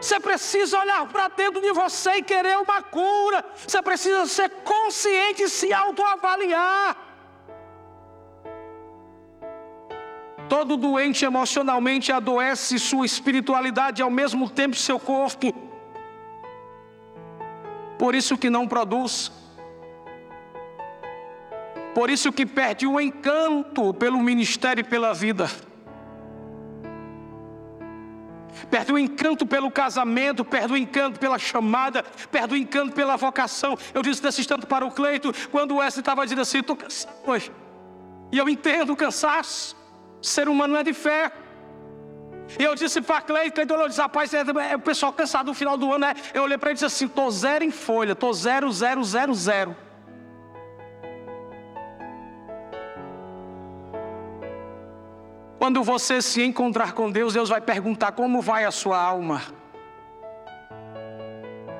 Você 0.00 0.20
precisa 0.20 0.78
olhar 0.78 1.06
para 1.08 1.28
dentro 1.28 1.60
de 1.60 1.72
você 1.72 2.16
e 2.16 2.22
querer 2.22 2.56
uma 2.58 2.82
cura. 2.82 3.44
Você 3.66 3.82
precisa 3.82 4.26
ser 4.26 4.48
consciente 4.62 5.42
e 5.42 5.48
se 5.48 5.72
autoavaliar. 5.72 6.96
Todo 10.48 10.76
doente 10.76 11.24
emocionalmente 11.24 12.12
adoece 12.12 12.78
sua 12.78 13.04
espiritualidade 13.04 14.00
e 14.00 14.04
ao 14.04 14.10
mesmo 14.10 14.48
tempo 14.48 14.76
seu 14.76 14.98
corpo. 15.00 15.52
Por 17.98 18.14
isso 18.14 18.38
que 18.38 18.48
não 18.48 18.68
produz. 18.68 19.32
Por 21.92 22.08
isso 22.08 22.32
que 22.32 22.46
perde 22.46 22.86
o 22.86 23.00
encanto 23.00 23.92
pelo 23.92 24.18
ministério 24.18 24.82
e 24.82 24.84
pela 24.84 25.12
vida 25.12 25.50
perde 28.70 28.92
o 28.92 28.98
encanto 28.98 29.46
pelo 29.46 29.70
casamento, 29.70 30.44
perde 30.44 30.72
o 30.72 30.76
encanto 30.76 31.18
pela 31.18 31.38
chamada, 31.38 32.04
perde 32.30 32.54
o 32.54 32.56
encanto 32.56 32.92
pela 32.92 33.16
vocação. 33.16 33.76
Eu 33.92 34.02
disse 34.02 34.22
desse 34.22 34.40
instante 34.40 34.66
para 34.66 34.84
o 34.84 34.90
Cleito, 34.90 35.32
quando 35.50 35.72
o 35.72 35.76
Wesley 35.76 36.00
estava 36.00 36.24
dizendo 36.24 36.42
assim: 36.42 36.58
estou 36.58 36.76
cansado 36.76 37.14
hoje. 37.26 37.52
E 38.30 38.38
eu 38.38 38.48
entendo 38.48 38.92
o 38.92 38.96
cansaço. 38.96 39.76
Ser 40.20 40.48
humano 40.48 40.74
não 40.74 40.80
é 40.80 40.84
de 40.84 40.92
fé. 40.92 41.32
E 42.58 42.64
eu 42.64 42.74
disse 42.74 43.00
para 43.00 43.20
Cleito, 43.20 43.52
Cleito 43.52 43.74
olhou 43.74 43.86
e 43.86 43.88
disse, 43.90 44.00
rapaz, 44.00 44.32
é, 44.32 44.42
é, 44.70 44.76
o 44.76 44.80
pessoal 44.80 45.12
cansado 45.12 45.46
no 45.46 45.54
final 45.54 45.76
do 45.76 45.92
ano, 45.92 45.98
né? 45.98 46.14
Eu 46.32 46.44
olhei 46.44 46.56
para 46.56 46.70
ele 46.70 46.74
e 46.74 46.80
disse 46.80 46.86
assim, 46.86 47.06
estou 47.06 47.30
zero 47.30 47.62
em 47.62 47.70
folha, 47.70 48.12
estou 48.12 48.32
zero, 48.32 48.72
zero, 48.72 49.04
zero, 49.04 49.34
zero. 49.34 49.76
Quando 55.68 55.84
você 55.84 56.22
se 56.22 56.42
encontrar 56.42 56.92
com 56.94 57.10
Deus, 57.10 57.34
Deus 57.34 57.50
vai 57.50 57.60
perguntar 57.60 58.12
como 58.12 58.40
vai 58.40 58.64
a 58.64 58.70
sua 58.70 58.98
alma. 58.98 59.42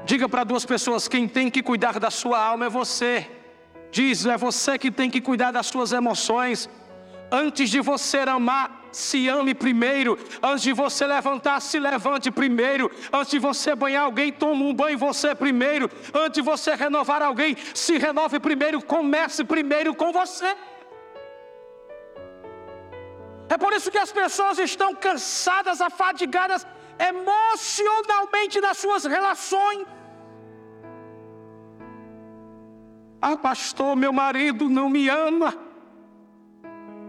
Diga 0.05 0.29
para 0.29 0.45
duas 0.45 0.67
pessoas: 0.67 1.09
quem 1.09 1.27
tem 1.27 1.49
que 1.51 1.63
cuidar 1.63 1.99
da 1.99 2.11
sua 2.11 2.39
alma 2.39 2.67
é 2.67 2.69
você. 2.69 3.27
Diz, 3.91 4.27
é 4.27 4.37
você 4.37 4.77
que 4.77 4.91
tem 4.91 5.09
que 5.09 5.23
cuidar 5.23 5.53
das 5.53 5.69
suas 5.69 5.91
emoções. 5.91 6.69
Antes 7.33 7.71
de 7.71 7.81
você 7.81 8.19
amar, 8.19 8.91
se 8.93 9.27
ame 9.27 9.55
primeiro. 9.55 10.19
Antes 10.43 10.65
de 10.65 10.75
você 10.75 11.07
levantar, 11.07 11.59
se 11.63 11.81
levante 11.81 12.31
primeiro. 12.31 12.91
Antes 13.11 13.31
de 13.31 13.39
você 13.39 13.75
banhar 13.75 14.05
alguém, 14.05 14.31
tome 14.31 14.65
um 14.65 14.75
banho 14.75 14.99
você 14.99 15.35
primeiro. 15.35 15.91
Antes 16.13 16.35
de 16.35 16.43
você 16.43 16.75
renovar 16.75 17.23
alguém, 17.23 17.57
se 17.73 17.97
renove 17.97 18.39
primeiro. 18.39 18.83
Comece 18.83 19.45
primeiro 19.45 19.95
com 19.95 20.13
você. 20.13 20.55
É 23.49 23.57
por 23.57 23.73
isso 23.73 23.91
que 23.91 23.99
as 24.07 24.13
pessoas 24.13 24.59
estão 24.59 24.95
cansadas, 24.95 25.81
afadigadas 25.81 26.67
emocionalmente 27.11 28.61
nas 28.61 28.77
suas 28.79 29.05
relações. 29.05 29.87
Ah, 33.21 33.37
pastor, 33.37 33.97
meu 33.97 34.13
marido 34.13 34.69
não 34.69 34.89
me 34.89 35.09
ama. 35.09 35.55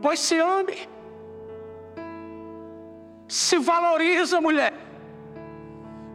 Pois 0.02 0.20
se 0.20 0.38
ame. 0.40 0.78
Se 3.28 3.58
valoriza, 3.58 4.40
mulher. 4.42 4.74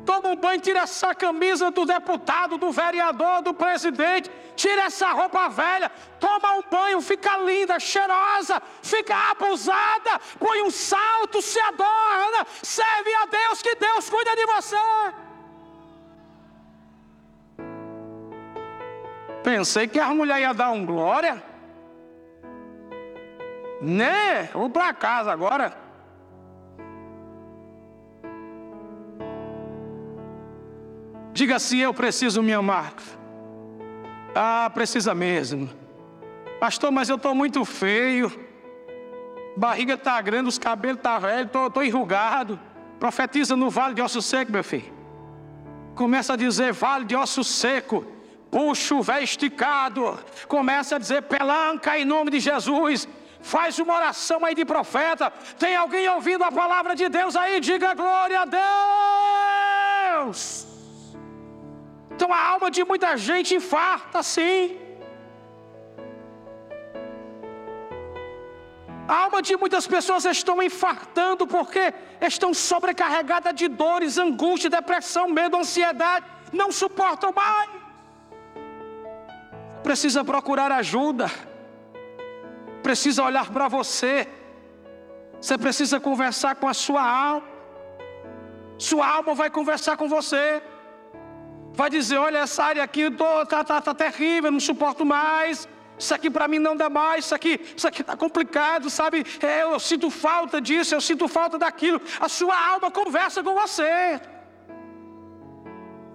Toma 0.05 0.31
um 0.31 0.37
banho, 0.37 0.61
tira 0.61 0.81
essa 0.81 1.15
camisa 1.15 1.71
do 1.71 1.85
deputado, 1.87 2.59
do 2.59 2.71
vereador, 2.73 3.43
do 3.43 3.55
presidente. 3.55 4.31
Tira 4.55 4.83
essa 4.83 5.11
roupa 5.13 5.49
velha, 5.49 5.91
toma 6.19 6.53
um 6.55 6.63
banho, 6.71 7.01
fica 7.01 7.37
linda, 7.39 7.79
cheirosa, 7.79 8.63
fica 8.83 9.15
abusada, 9.31 10.21
põe 10.39 10.63
um 10.63 10.71
salto, 10.71 11.43
se 11.43 11.59
adorna, 11.61 12.47
serve 12.63 13.15
a 13.23 13.27
Deus, 13.27 13.63
que 13.63 13.75
Deus 13.77 14.09
cuida 14.09 14.35
de 14.35 14.47
você. 14.47 14.77
Pensei 19.43 19.87
que 19.87 20.01
a 20.01 20.09
mulher 20.09 20.41
ia 20.41 20.55
dar 20.55 20.71
um 20.71 20.87
glória. 20.87 21.43
Né? 23.81 24.45
Vou 24.55 24.71
para 24.71 24.95
casa 24.95 25.31
agora. 25.31 25.77
Diga 31.35 31.57
assim: 31.57 31.79
Eu 31.81 31.93
preciso 31.93 32.43
me 32.43 32.55
amar. 32.55 32.95
Ah, 34.35 34.69
precisa 34.73 35.15
mesmo. 35.15 35.71
Pastor, 36.59 36.91
mas 36.91 37.09
eu 37.09 37.17
estou 37.17 37.35
muito 37.35 37.65
feio. 37.65 38.33
Barriga 39.57 39.95
está 39.95 40.21
grande, 40.21 40.49
os 40.49 40.59
cabelos 40.59 40.97
estão 40.97 41.13
tá 41.13 41.19
velhos, 41.21 41.51
estou 41.55 41.85
enrugado. 41.85 42.59
Profetiza 42.99 43.55
no 43.55 43.71
vale 43.71 43.95
de 43.95 44.03
osso 44.03 44.21
seco, 44.21 44.51
meu 44.51 44.65
filho. 44.65 44.93
Começa 45.95 46.33
a 46.33 46.37
dizer 46.37 46.73
vale 46.73 47.05
de 47.05 47.15
osso 47.15 47.45
seco. 47.45 48.05
Puxa 48.51 48.95
o 48.95 49.03
véio 49.03 49.23
esticado. 49.23 50.19
Começa 50.49 50.97
a 50.97 50.99
dizer 50.99 51.23
pelanca 51.23 51.97
em 51.99 52.05
nome 52.05 52.33
de 52.33 52.41
Jesus. 52.41 53.07
Faz 53.41 53.79
uma 53.79 53.95
oração 53.95 54.45
aí 54.45 54.55
de 54.55 54.65
profeta. 54.65 55.31
Tem 55.59 55.77
alguém 55.77 56.09
ouvindo 56.09 56.43
a 56.43 56.51
palavra 56.51 56.97
de 56.97 57.09
Deus 57.09 57.37
aí? 57.37 57.61
Diga 57.61 57.95
glória 57.95 58.41
a 58.41 58.47
Deus. 60.25 60.74
Então 62.15 62.33
a 62.33 62.41
alma 62.53 62.71
de 62.71 62.83
muita 62.91 63.17
gente 63.17 63.55
infarta 63.61 64.23
sim. 64.23 64.79
A 69.07 69.17
alma 69.25 69.41
de 69.43 69.55
muitas 69.63 69.87
pessoas 69.95 70.25
estão 70.25 70.63
infartando 70.63 71.47
porque 71.47 71.93
estão 72.21 72.51
sobrecarregadas 72.55 73.55
de 73.55 73.69
dores, 73.69 74.17
angústia, 74.17 74.71
depressão, 74.71 75.29
medo, 75.29 75.57
ansiedade, 75.63 76.25
não 76.61 76.71
suportam 76.73 77.33
mais. 77.33 77.71
Precisa 79.83 80.25
procurar 80.25 80.71
ajuda. 80.73 81.31
Precisa 82.83 83.23
olhar 83.23 83.51
para 83.51 83.69
você. 83.69 84.27
Você 85.41 85.59
precisa 85.59 86.01
conversar 86.01 86.55
com 86.55 86.67
a 86.67 86.73
sua 86.73 87.03
alma. 87.03 87.49
Sua 88.79 89.07
alma 89.07 89.35
vai 89.35 89.51
conversar 89.51 89.97
com 89.99 90.09
você 90.09 90.63
vai 91.75 91.91
dizer: 91.91 92.17
olha, 92.17 92.39
essa 92.39 92.65
área 92.65 92.83
aqui 92.83 93.03
está 93.03 93.47
tá, 93.47 93.65
tá, 93.65 93.81
tá 93.81 93.95
terrível, 93.95 94.51
não 94.51 94.61
suporto 94.61 95.05
mais. 95.05 95.69
Isso 95.97 96.13
aqui 96.13 96.29
para 96.29 96.49
mim 96.49 96.59
não 96.59 96.77
dá 96.77 96.91
mais, 96.91 97.25
isso 97.27 97.35
aqui 97.35 97.61
isso 97.77 97.87
aqui 97.87 98.01
está 98.01 98.17
complicado, 98.17 98.91
sabe? 98.91 99.25
É, 99.41 99.63
eu 99.63 99.79
sinto 99.79 100.11
falta 100.11 100.61
disso, 100.61 100.95
eu 100.95 101.01
sinto 101.01 101.29
falta 101.29 101.59
daquilo. 101.59 102.01
A 102.19 102.29
sua 102.29 102.57
alma 102.71 102.91
conversa 102.91 103.43
com 103.43 103.55
você. 103.55 104.21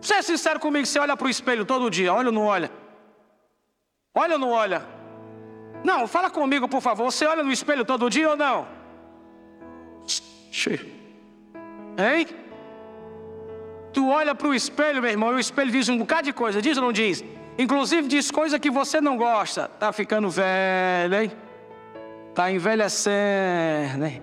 Você 0.02 0.16
é 0.16 0.22
sincero 0.22 0.60
comigo, 0.60 0.86
você 0.86 1.00
olha 1.00 1.16
para 1.16 1.28
o 1.28 1.30
espelho 1.30 1.66
todo 1.66 1.90
dia, 1.90 2.14
olha 2.14 2.28
ou 2.28 2.34
não 2.34 2.46
olha? 2.46 2.72
Olha 4.14 4.34
ou 4.34 4.40
não 4.40 4.52
olha? 4.52 4.86
Não, 5.84 6.08
fala 6.08 6.30
comigo, 6.30 6.68
por 6.68 6.82
favor. 6.82 7.10
Você 7.10 7.26
olha 7.26 7.44
no 7.44 7.52
espelho 7.52 7.86
todo 7.86 8.10
dia 8.10 8.30
ou 8.30 8.36
não? 8.36 8.68
Hein? 11.98 12.28
Tu 13.92 14.08
olha 14.08 14.36
para 14.36 14.48
o 14.48 14.54
espelho, 14.54 15.02
meu 15.02 15.12
irmão, 15.12 15.32
e 15.32 15.36
o 15.36 15.40
espelho 15.40 15.72
diz 15.72 15.90
um 15.90 15.98
bocado 15.98 16.24
de 16.24 16.34
coisa, 16.34 16.62
diz 16.62 16.78
ou 16.78 16.84
não 16.84 16.92
diz? 16.92 17.24
Inclusive 17.58 18.08
diz 18.08 18.32
coisa 18.32 18.60
que 18.60 18.70
você 18.70 19.02
não 19.02 19.18
gosta. 19.18 19.68
Tá 19.80 19.92
ficando 19.92 20.30
velho, 20.30 21.16
hein? 21.16 21.32
Tá 22.34 22.52
envelhecendo, 22.52 24.06
hein? 24.06 24.22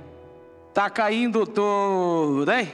Tá 0.73 0.89
caindo 0.89 1.47
tudo, 1.47 2.51
hein? 2.51 2.73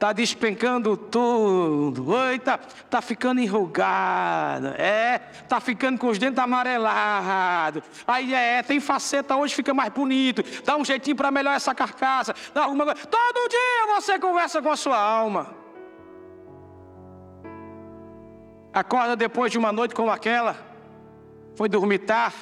Tá 0.00 0.12
despencando 0.14 0.96
tudo. 0.96 2.10
Oi, 2.10 2.38
tá, 2.38 2.58
tá 2.88 3.02
ficando 3.02 3.40
enrugado. 3.40 4.68
É, 4.78 5.18
tá 5.46 5.60
ficando 5.60 5.98
com 5.98 6.08
os 6.08 6.18
dentes 6.18 6.42
amarelados. 6.42 7.82
Aí 8.06 8.32
é, 8.32 8.62
tem 8.62 8.80
faceta 8.80 9.36
hoje, 9.36 9.54
fica 9.54 9.74
mais 9.74 9.92
bonito. 9.92 10.42
Dá 10.64 10.76
um 10.76 10.84
jeitinho 10.84 11.16
para 11.16 11.30
melhorar 11.30 11.56
essa 11.56 11.74
carcaça. 11.74 12.34
Dá 12.54 12.64
alguma 12.64 12.86
coisa. 12.86 13.06
Todo 13.06 13.48
dia 13.48 13.94
você 13.94 14.18
conversa 14.18 14.62
com 14.62 14.70
a 14.70 14.76
sua 14.76 14.98
alma. 14.98 15.59
Acorda 18.72 19.16
depois 19.16 19.50
de 19.50 19.58
uma 19.58 19.72
noite 19.72 19.94
como 19.94 20.10
aquela, 20.10 20.56
foi 21.56 21.68
dormir 21.68 21.98
tarde, 21.98 22.36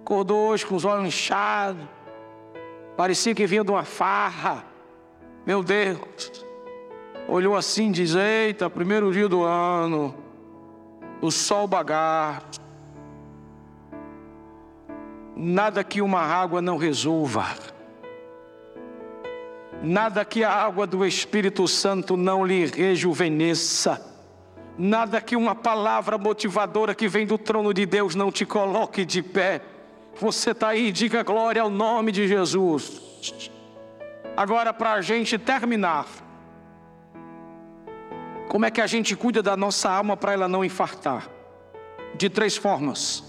acordou 0.00 0.48
hoje 0.48 0.64
com 0.64 0.76
os 0.76 0.84
olhos 0.84 1.06
inchados, 1.06 1.82
parecia 2.96 3.34
que 3.34 3.44
vinha 3.44 3.64
de 3.64 3.70
uma 3.70 3.82
farra. 3.82 4.64
Meu 5.44 5.62
Deus, 5.62 6.44
olhou 7.28 7.56
assim 7.56 7.88
e 7.88 7.92
diz: 7.92 8.14
Eita, 8.14 8.70
primeiro 8.70 9.12
dia 9.12 9.28
do 9.28 9.42
ano, 9.42 10.14
o 11.20 11.32
sol 11.32 11.66
bagaço. 11.66 12.62
Nada 15.36 15.82
que 15.82 16.00
uma 16.00 16.20
água 16.20 16.62
não 16.62 16.76
resolva, 16.76 17.44
nada 19.82 20.24
que 20.24 20.44
a 20.44 20.52
água 20.52 20.86
do 20.86 21.04
Espírito 21.04 21.66
Santo 21.66 22.16
não 22.16 22.46
lhe 22.46 22.66
rejuvenesça 22.66 24.13
Nada 24.76 25.20
que 25.20 25.36
uma 25.36 25.54
palavra 25.54 26.18
motivadora 26.18 26.94
que 26.94 27.06
vem 27.06 27.26
do 27.26 27.38
trono 27.38 27.72
de 27.72 27.86
Deus 27.86 28.14
não 28.14 28.32
te 28.32 28.44
coloque 28.44 29.04
de 29.04 29.22
pé. 29.22 29.60
Você 30.20 30.50
está 30.50 30.68
aí, 30.68 30.90
diga 30.90 31.22
glória 31.22 31.62
ao 31.62 31.70
nome 31.70 32.10
de 32.10 32.26
Jesus. 32.26 33.00
Agora, 34.36 34.72
para 34.72 34.94
a 34.94 35.00
gente 35.00 35.38
terminar, 35.38 36.06
como 38.48 38.66
é 38.66 38.70
que 38.70 38.80
a 38.80 38.86
gente 38.86 39.14
cuida 39.14 39.42
da 39.42 39.56
nossa 39.56 39.90
alma 39.90 40.16
para 40.16 40.32
ela 40.32 40.48
não 40.48 40.64
infartar? 40.64 41.28
De 42.16 42.28
três 42.28 42.56
formas. 42.56 43.22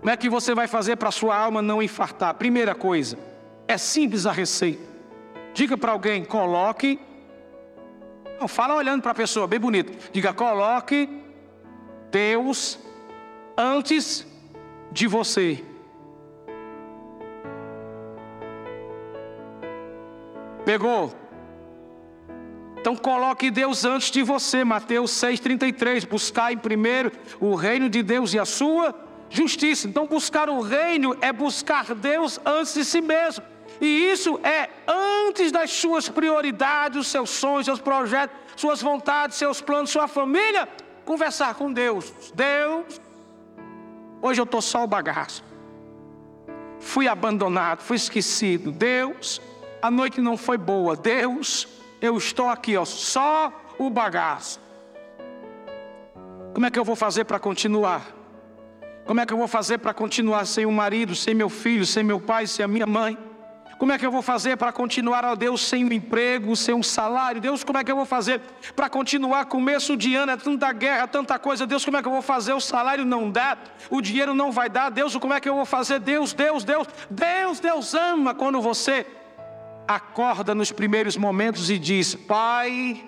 Como 0.00 0.10
é 0.10 0.16
que 0.16 0.28
você 0.28 0.54
vai 0.54 0.66
fazer 0.66 0.96
para 0.96 1.08
a 1.08 1.12
sua 1.12 1.36
alma 1.36 1.60
não 1.60 1.82
infartar? 1.82 2.34
Primeira 2.34 2.74
coisa, 2.74 3.18
é 3.66 3.76
simples 3.76 4.26
a 4.26 4.32
receita. 4.32 4.82
Diga 5.54 5.76
para 5.76 5.92
alguém: 5.92 6.24
coloque 6.24 7.00
não, 8.38 8.48
fala 8.48 8.74
olhando 8.74 9.02
para 9.02 9.12
a 9.12 9.14
pessoa, 9.14 9.46
bem 9.46 9.58
bonito. 9.58 10.10
Diga: 10.12 10.32
coloque 10.32 11.08
Deus 12.10 12.78
antes 13.56 14.26
de 14.92 15.06
você. 15.06 15.64
Pegou? 20.64 21.14
Então 22.80 22.94
coloque 22.94 23.50
Deus 23.50 23.84
antes 23.84 24.10
de 24.10 24.22
você, 24.22 24.62
Mateus 24.64 25.10
6,33. 25.12 26.06
Buscar 26.06 26.52
em 26.52 26.58
primeiro 26.58 27.10
o 27.40 27.54
reino 27.54 27.88
de 27.88 28.02
Deus 28.02 28.32
e 28.34 28.38
a 28.38 28.44
sua 28.44 28.94
justiça. 29.28 29.88
Então 29.88 30.06
buscar 30.06 30.48
o 30.48 30.60
reino 30.60 31.16
é 31.20 31.32
buscar 31.32 31.94
Deus 31.94 32.38
antes 32.44 32.74
de 32.74 32.84
si 32.84 33.00
mesmo. 33.00 33.44
E 33.80 34.10
isso 34.10 34.40
é 34.42 34.70
antes 34.86 35.52
das 35.52 35.70
suas 35.70 36.08
prioridades, 36.08 36.98
os 36.98 37.06
seus 37.06 37.30
sonhos, 37.30 37.66
seus 37.66 37.80
projetos, 37.80 38.36
suas 38.56 38.82
vontades, 38.82 39.36
seus 39.36 39.60
planos, 39.60 39.90
sua 39.90 40.08
família. 40.08 40.68
Conversar 41.04 41.54
com 41.54 41.72
Deus. 41.72 42.12
Deus, 42.34 43.00
hoje 44.20 44.40
eu 44.40 44.44
estou 44.44 44.60
só 44.60 44.84
o 44.84 44.86
bagaço. 44.86 45.44
Fui 46.80 47.06
abandonado, 47.08 47.80
fui 47.80 47.96
esquecido. 47.96 48.72
Deus, 48.72 49.40
a 49.80 49.90
noite 49.90 50.20
não 50.20 50.36
foi 50.36 50.58
boa. 50.58 50.96
Deus, 50.96 51.68
eu 52.00 52.16
estou 52.16 52.48
aqui, 52.48 52.76
ó, 52.76 52.84
só 52.84 53.52
o 53.78 53.88
bagaço. 53.88 54.60
Como 56.52 56.66
é 56.66 56.70
que 56.70 56.78
eu 56.78 56.84
vou 56.84 56.96
fazer 56.96 57.24
para 57.24 57.38
continuar? 57.38 58.02
Como 59.04 59.20
é 59.20 59.24
que 59.24 59.32
eu 59.32 59.38
vou 59.38 59.48
fazer 59.48 59.78
para 59.78 59.94
continuar 59.94 60.44
sem 60.44 60.66
o 60.66 60.72
marido, 60.72 61.14
sem 61.14 61.32
meu 61.32 61.48
filho, 61.48 61.86
sem 61.86 62.02
meu 62.02 62.20
pai, 62.20 62.46
sem 62.46 62.64
a 62.64 62.68
minha 62.68 62.86
mãe? 62.86 63.16
Como 63.78 63.92
é 63.92 63.98
que 63.98 64.04
eu 64.04 64.10
vou 64.10 64.22
fazer 64.22 64.56
para 64.56 64.72
continuar, 64.72 65.24
ó 65.24 65.36
Deus, 65.36 65.60
sem 65.60 65.84
um 65.84 65.92
emprego, 65.92 66.56
sem 66.56 66.74
um 66.74 66.82
salário? 66.82 67.40
Deus, 67.40 67.62
como 67.62 67.78
é 67.78 67.84
que 67.84 67.92
eu 67.92 67.94
vou 67.94 68.04
fazer 68.04 68.40
para 68.74 68.90
continuar 68.90 69.44
começo 69.44 69.96
de 69.96 70.16
ano? 70.16 70.32
É 70.32 70.36
tanta 70.36 70.72
guerra, 70.72 71.06
tanta 71.06 71.38
coisa. 71.38 71.64
Deus, 71.64 71.84
como 71.84 71.96
é 71.96 72.02
que 72.02 72.08
eu 72.08 72.12
vou 72.12 72.20
fazer? 72.20 72.52
O 72.52 72.60
salário 72.60 73.04
não 73.04 73.30
dá, 73.30 73.56
o 73.88 74.00
dinheiro 74.00 74.34
não 74.34 74.50
vai 74.50 74.68
dar. 74.68 74.90
Deus, 74.90 75.16
como 75.16 75.32
é 75.32 75.40
que 75.40 75.48
eu 75.48 75.54
vou 75.54 75.64
fazer? 75.64 76.00
Deus, 76.00 76.32
Deus, 76.32 76.64
Deus, 76.64 76.88
Deus, 77.08 77.60
Deus 77.60 77.94
ama 77.94 78.34
quando 78.34 78.60
você 78.60 79.06
acorda 79.86 80.56
nos 80.56 80.72
primeiros 80.72 81.16
momentos 81.16 81.70
e 81.70 81.78
diz: 81.78 82.16
Pai, 82.16 83.00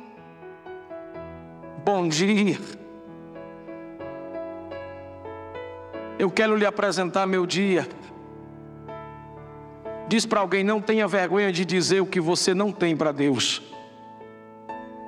bom 1.85 2.07
dia. 2.07 2.61
Eu 6.17 6.31
quero 6.31 6.55
lhe 6.55 6.65
apresentar 6.65 7.27
meu 7.27 7.45
dia. 7.45 7.89
Diz 10.11 10.27
para 10.27 10.41
alguém: 10.41 10.65
não 10.65 10.81
tenha 10.81 11.07
vergonha 11.07 11.53
de 11.53 11.65
dizer 11.65 12.01
o 12.01 12.07
que 12.07 12.21
você 12.21 12.53
não 12.53 12.73
tem 12.73 12.97
para 12.97 13.13
Deus. 13.13 13.63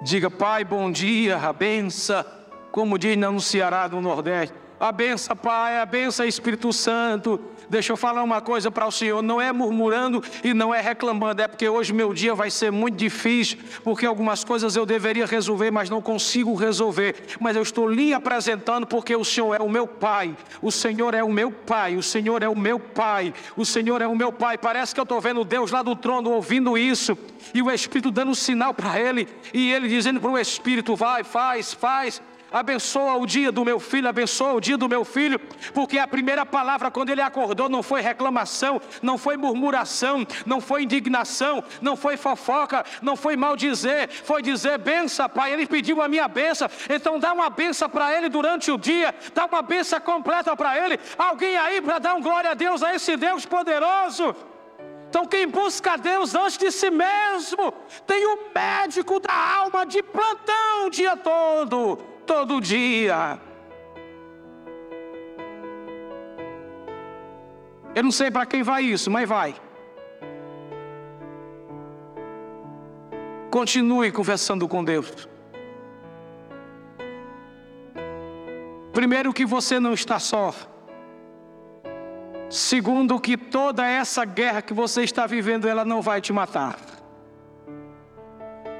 Diga, 0.00 0.30
Pai, 0.30 0.64
bom 0.64 0.92
dia, 0.92 1.36
a 1.38 1.52
benção. 1.52 2.24
como 2.70 2.96
diz 2.96 3.16
no 3.16 3.40
Ceará 3.40 3.88
do 3.88 4.00
Nordeste. 4.00 4.54
A 4.82 4.90
benção, 4.90 5.36
Pai, 5.36 5.78
a 5.78 5.86
benção, 5.86 6.26
Espírito 6.26 6.72
Santo. 6.72 7.38
Deixa 7.70 7.92
eu 7.92 7.96
falar 7.96 8.20
uma 8.24 8.40
coisa 8.40 8.68
para 8.68 8.84
o 8.84 8.90
Senhor: 8.90 9.22
não 9.22 9.40
é 9.40 9.52
murmurando 9.52 10.20
e 10.42 10.52
não 10.52 10.74
é 10.74 10.80
reclamando, 10.80 11.40
é 11.40 11.46
porque 11.46 11.68
hoje 11.68 11.92
meu 11.92 12.12
dia 12.12 12.34
vai 12.34 12.50
ser 12.50 12.72
muito 12.72 12.96
difícil, 12.96 13.58
porque 13.84 14.04
algumas 14.04 14.42
coisas 14.42 14.74
eu 14.74 14.84
deveria 14.84 15.24
resolver, 15.24 15.70
mas 15.70 15.88
não 15.88 16.02
consigo 16.02 16.56
resolver. 16.56 17.14
Mas 17.38 17.54
eu 17.54 17.62
estou 17.62 17.88
lhe 17.88 18.12
apresentando 18.12 18.84
porque 18.84 19.14
o 19.14 19.24
Senhor 19.24 19.54
é 19.54 19.62
o 19.62 19.70
meu 19.70 19.86
Pai, 19.86 20.36
o 20.60 20.72
Senhor 20.72 21.14
é 21.14 21.22
o 21.22 21.30
meu 21.30 21.52
Pai, 21.52 21.94
o 21.94 22.02
Senhor 22.02 22.42
é 22.42 22.48
o 22.48 22.58
meu 22.58 22.80
Pai, 22.80 23.32
o 23.56 23.64
Senhor 23.64 24.02
é 24.02 24.06
o 24.08 24.16
meu 24.16 24.32
Pai. 24.32 24.58
Parece 24.58 24.92
que 24.92 24.98
eu 24.98 25.04
estou 25.04 25.20
vendo 25.20 25.44
Deus 25.44 25.70
lá 25.70 25.84
do 25.84 25.94
trono 25.94 26.32
ouvindo 26.32 26.76
isso, 26.76 27.16
e 27.54 27.62
o 27.62 27.70
Espírito 27.70 28.10
dando 28.10 28.32
um 28.32 28.34
sinal 28.34 28.74
para 28.74 28.98
ele, 28.98 29.28
e 29.54 29.70
ele 29.70 29.86
dizendo 29.86 30.20
para 30.20 30.30
o 30.30 30.36
Espírito: 30.36 30.96
vai, 30.96 31.22
faz, 31.22 31.72
faz 31.72 32.20
abençoa 32.52 33.16
o 33.16 33.26
dia 33.26 33.50
do 33.50 33.64
meu 33.64 33.80
filho, 33.80 34.08
abençoa 34.08 34.52
o 34.52 34.60
dia 34.60 34.76
do 34.76 34.88
meu 34.88 35.04
filho, 35.04 35.38
porque 35.72 35.98
a 35.98 36.06
primeira 36.06 36.44
palavra 36.44 36.90
quando 36.90 37.10
ele 37.10 37.22
acordou 37.22 37.68
não 37.68 37.82
foi 37.82 38.00
reclamação, 38.00 38.80
não 39.00 39.16
foi 39.16 39.36
murmuração, 39.36 40.26
não 40.44 40.60
foi 40.60 40.82
indignação, 40.82 41.64
não 41.80 41.96
foi 41.96 42.16
fofoca, 42.16 42.84
não 43.00 43.16
foi 43.16 43.36
mal 43.36 43.56
dizer, 43.56 44.08
foi 44.08 44.42
dizer 44.42 44.78
benção, 44.78 45.28
pai. 45.28 45.52
Ele 45.52 45.66
pediu 45.66 46.02
a 46.02 46.08
minha 46.08 46.28
benção, 46.28 46.68
então 46.88 47.18
dá 47.18 47.32
uma 47.32 47.48
benção 47.50 47.88
para 47.88 48.16
ele 48.16 48.28
durante 48.28 48.70
o 48.70 48.78
dia, 48.78 49.14
dá 49.34 49.46
uma 49.46 49.62
benção 49.62 50.00
completa 50.00 50.56
para 50.56 50.76
ele. 50.78 50.98
Alguém 51.16 51.56
aí 51.56 51.80
para 51.80 51.98
dar 51.98 52.14
um 52.14 52.20
glória 52.20 52.50
a 52.50 52.54
Deus 52.54 52.82
a 52.82 52.94
esse 52.94 53.16
Deus 53.16 53.46
poderoso. 53.46 54.51
Então, 55.12 55.26
quem 55.26 55.46
busca 55.46 55.98
Deus 55.98 56.34
antes 56.34 56.56
de 56.56 56.70
si 56.72 56.90
mesmo, 56.90 57.70
tem 58.06 58.24
o 58.24 58.48
médico 58.54 59.20
da 59.20 59.58
alma 59.58 59.84
de 59.84 60.02
plantão 60.02 60.86
o 60.86 60.90
dia 60.90 61.14
todo 61.18 61.98
todo 62.26 62.62
dia. 62.62 63.38
Eu 67.94 68.02
não 68.02 68.10
sei 68.10 68.30
para 68.30 68.46
quem 68.46 68.62
vai 68.62 68.84
isso, 68.84 69.10
mas 69.10 69.28
vai. 69.28 69.54
Continue 73.50 74.10
conversando 74.10 74.66
com 74.66 74.82
Deus. 74.82 75.28
Primeiro, 78.94 79.30
que 79.34 79.44
você 79.44 79.78
não 79.78 79.92
está 79.92 80.18
só. 80.18 80.54
Segundo, 82.52 83.18
que 83.18 83.36
toda 83.36 83.86
essa 83.86 84.24
guerra 84.24 84.60
que 84.60 84.74
você 84.74 85.02
está 85.02 85.26
vivendo, 85.26 85.66
ela 85.66 85.84
não 85.84 86.02
vai 86.02 86.20
te 86.20 86.32
matar 86.32 86.76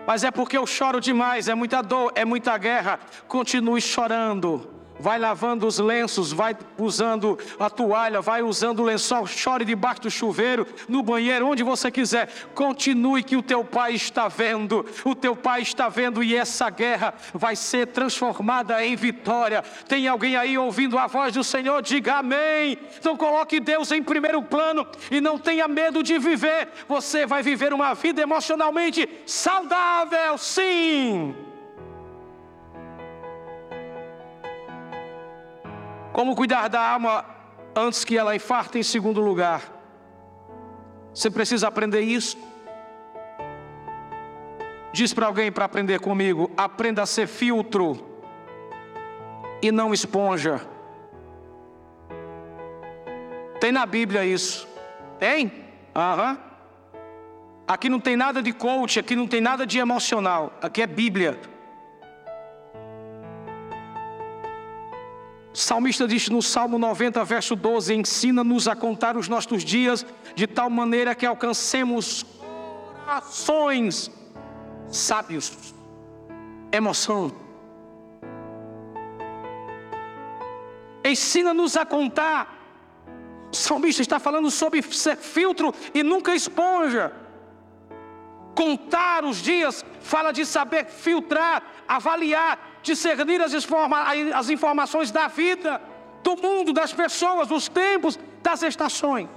mas 0.06 0.24
é 0.24 0.30
porque 0.30 0.56
eu 0.58 0.66
choro 0.66 1.00
demais, 1.00 1.48
é 1.48 1.54
muita 1.54 1.80
dor, 1.80 2.12
é 2.14 2.24
muita 2.24 2.56
guerra. 2.58 2.98
Continue 3.28 3.80
chorando 3.80 4.71
vai 4.98 5.18
lavando 5.18 5.66
os 5.66 5.78
lenços, 5.78 6.32
vai 6.32 6.56
usando 6.78 7.38
a 7.58 7.68
toalha, 7.68 8.20
vai 8.20 8.42
usando 8.42 8.80
o 8.80 8.84
lençol, 8.84 9.26
chore 9.26 9.64
debaixo 9.64 10.02
do 10.02 10.10
chuveiro, 10.10 10.66
no 10.88 11.02
banheiro, 11.02 11.46
onde 11.46 11.62
você 11.62 11.90
quiser. 11.90 12.28
Continue 12.54 13.22
que 13.22 13.36
o 13.36 13.42
teu 13.42 13.64
pai 13.64 13.94
está 13.94 14.28
vendo, 14.28 14.84
o 15.04 15.14
teu 15.14 15.34
pai 15.34 15.62
está 15.62 15.88
vendo 15.88 16.22
e 16.22 16.34
essa 16.34 16.70
guerra 16.70 17.14
vai 17.34 17.56
ser 17.56 17.88
transformada 17.88 18.84
em 18.84 18.96
vitória. 18.96 19.62
Tem 19.88 20.06
alguém 20.08 20.36
aí 20.36 20.56
ouvindo 20.56 20.98
a 20.98 21.06
voz 21.06 21.34
do 21.34 21.44
Senhor? 21.44 21.82
Diga 21.82 22.16
amém. 22.16 22.78
Então 22.98 23.16
coloque 23.16 23.60
Deus 23.60 23.90
em 23.92 24.02
primeiro 24.02 24.42
plano 24.42 24.86
e 25.10 25.20
não 25.20 25.38
tenha 25.38 25.66
medo 25.68 26.02
de 26.02 26.18
viver. 26.18 26.68
Você 26.88 27.26
vai 27.26 27.42
viver 27.42 27.72
uma 27.72 27.94
vida 27.94 28.22
emocionalmente 28.22 29.08
saudável, 29.26 30.38
sim. 30.38 31.51
Como 36.12 36.36
cuidar 36.36 36.68
da 36.68 36.80
alma 36.80 37.24
antes 37.74 38.04
que 38.04 38.18
ela 38.18 38.36
infarte 38.36 38.78
em 38.78 38.82
segundo 38.82 39.20
lugar? 39.20 39.62
Você 41.14 41.30
precisa 41.30 41.68
aprender 41.68 42.00
isso. 42.00 42.36
Diz 44.92 45.14
para 45.14 45.26
alguém 45.26 45.50
para 45.50 45.64
aprender 45.64 46.00
comigo: 46.00 46.50
aprenda 46.56 47.02
a 47.02 47.06
ser 47.06 47.26
filtro 47.26 48.06
e 49.62 49.72
não 49.72 49.94
esponja. 49.94 50.60
Tem 53.58 53.72
na 53.72 53.86
Bíblia 53.86 54.24
isso. 54.24 54.68
Tem? 55.18 55.50
Aham. 55.94 56.38
Aqui 57.66 57.88
não 57.88 58.00
tem 58.00 58.16
nada 58.16 58.42
de 58.42 58.52
coach, 58.52 58.98
aqui 58.98 59.14
não 59.14 59.26
tem 59.26 59.40
nada 59.40 59.64
de 59.64 59.78
emocional. 59.78 60.52
Aqui 60.60 60.82
é 60.82 60.86
Bíblia. 60.86 61.40
Salmista 65.62 66.06
diz 66.06 66.28
no 66.28 66.42
Salmo 66.42 66.78
90, 66.78 67.24
verso 67.24 67.54
12: 67.56 67.94
Ensina-nos 67.94 68.68
a 68.68 68.76
contar 68.76 69.16
os 69.16 69.28
nossos 69.28 69.64
dias 69.64 70.04
de 70.34 70.46
tal 70.46 70.68
maneira 70.68 71.14
que 71.14 71.24
alcancemos 71.24 72.24
corações 73.04 74.10
sábios, 74.90 75.74
emoção. 76.70 77.32
Ensina-nos 81.04 81.76
a 81.76 81.84
contar. 81.84 82.58
O 83.52 83.56
salmista 83.56 84.00
está 84.02 84.18
falando 84.18 84.50
sobre 84.50 84.82
ser 84.82 85.16
filtro 85.16 85.74
e 85.92 86.02
nunca 86.02 86.34
esponja. 86.34 87.12
Contar 88.54 89.24
os 89.24 89.38
dias 89.38 89.84
fala 90.00 90.32
de 90.32 90.44
saber 90.44 90.86
filtrar, 90.86 91.62
avaliar, 91.86 92.71
discernir 92.82 93.40
as, 93.40 93.52
informa 93.54 93.98
as 94.34 94.48
informações 94.50 95.10
da 95.10 95.28
vida, 95.28 95.80
do 96.22 96.36
mundo, 96.36 96.72
das 96.72 96.92
pessoas, 96.92 97.48
dos 97.48 97.68
tempos, 97.68 98.18
das 98.42 98.62
estações. 98.62 99.28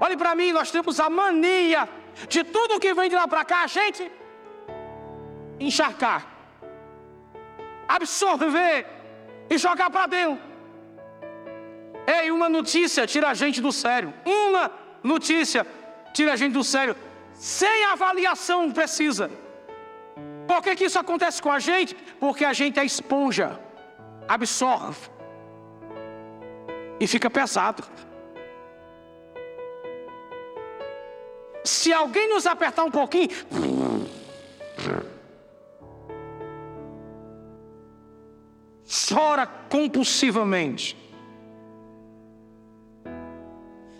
Olhe 0.00 0.16
para 0.16 0.34
mim, 0.34 0.52
nós 0.52 0.70
temos 0.70 1.00
a 1.00 1.08
mania 1.08 1.88
de 2.28 2.42
tudo 2.44 2.80
que 2.80 2.92
vem 2.94 3.08
de 3.08 3.16
lá 3.16 3.26
para 3.26 3.44
cá, 3.44 3.62
a 3.62 3.66
gente 3.66 4.10
encharcar, 5.60 6.26
absorver 7.86 8.86
e 9.50 9.58
jogar 9.58 9.90
para 9.90 10.06
dentro. 10.06 10.48
Ei, 12.06 12.30
uma 12.30 12.48
notícia 12.48 13.06
tira 13.06 13.28
a 13.28 13.34
gente 13.34 13.60
do 13.60 13.72
sério. 13.72 14.14
Uma 14.24 14.70
notícia 15.02 15.66
tira 16.14 16.32
a 16.32 16.36
gente 16.36 16.52
do 16.52 16.64
sério. 16.64 16.96
Sem 17.34 17.84
avaliação 17.86 18.70
precisa. 18.70 19.30
Por 20.48 20.62
que, 20.62 20.74
que 20.74 20.86
isso 20.86 20.98
acontece 20.98 21.42
com 21.42 21.52
a 21.52 21.58
gente? 21.58 21.94
Porque 22.18 22.42
a 22.42 22.54
gente 22.54 22.80
é 22.80 22.84
esponja, 22.84 23.60
absorve 24.26 25.10
e 26.98 27.06
fica 27.06 27.28
pesado. 27.28 27.84
Se 31.62 31.92
alguém 31.92 32.30
nos 32.30 32.46
apertar 32.46 32.82
um 32.84 32.90
pouquinho, 32.90 33.28
chora 39.06 39.46
compulsivamente. 39.46 40.96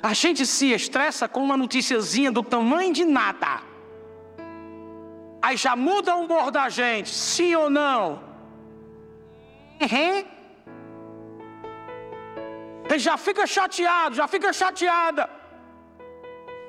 A 0.02 0.14
gente 0.14 0.46
se 0.46 0.72
estressa 0.72 1.28
com 1.28 1.42
uma 1.42 1.58
noticiazinha 1.58 2.32
do 2.32 2.42
tamanho 2.42 2.94
de 2.94 3.04
nada. 3.04 3.67
Aí 5.40 5.56
já 5.56 5.76
muda 5.76 6.16
o 6.16 6.24
humor 6.24 6.50
da 6.50 6.68
gente, 6.68 7.10
sim 7.10 7.54
ou 7.54 7.70
não? 7.70 8.22
Uhum. 9.80 10.24
Ele 12.90 12.98
já 12.98 13.16
fica 13.16 13.46
chateado, 13.46 14.16
já 14.16 14.26
fica 14.26 14.52
chateada. 14.52 15.28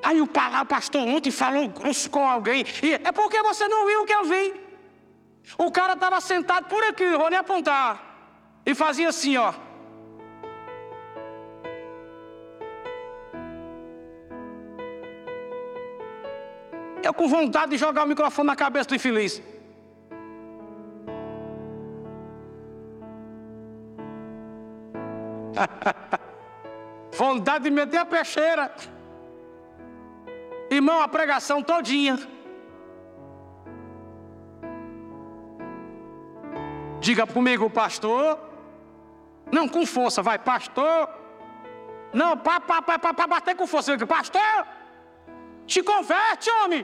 Aí 0.03 0.22
o 0.22 0.28
pastor 0.67 1.07
ontem 1.07 1.32
falou 1.32 1.67
grosso 1.70 2.09
com 2.09 2.28
alguém. 2.28 2.65
E 2.84 2.93
é 2.93 3.11
porque 3.11 3.41
você 3.41 3.67
não 3.67 3.86
viu 3.88 4.03
o 4.03 4.05
que 4.05 4.13
eu 4.13 4.26
vi. 4.26 4.70
O 5.57 5.72
cara 5.72 5.93
estava 5.93 6.22
sentado 6.22 6.65
por 6.67 6.84
aqui, 6.84 7.09
vou 7.17 7.30
nem 7.30 7.39
apontar. 7.39 8.03
E 8.65 8.76
fazia 8.76 9.09
assim, 9.09 9.36
ó. 9.38 9.53
Eu 17.04 17.14
com 17.14 17.28
vontade 17.28 17.72
de 17.72 17.78
jogar 17.78 18.04
o 18.04 18.08
microfone 18.08 18.47
na 18.47 18.56
cabeça 18.56 18.89
do 18.89 18.95
infeliz. 18.95 19.41
vontade 27.12 27.64
de 27.66 27.72
meter 27.72 27.97
a 27.97 28.06
peixeira. 28.06 28.74
Irmão, 30.70 31.02
a 31.02 31.08
pregação 31.08 31.64
todinha. 31.64 32.20
Diga 37.00 37.26
comigo, 37.26 37.70
pastor. 37.70 38.38
Não, 39.52 39.68
com 39.68 39.86
força, 39.86 40.22
vai, 40.22 40.38
pastor. 40.38 41.10
Não, 42.14 42.38
para 42.38 43.28
bater 43.28 43.56
com 43.56 43.66
força. 43.66 43.97
Pastor. 44.06 44.78
Te 45.70 45.84
converte, 45.84 46.49
homem! 46.49 46.84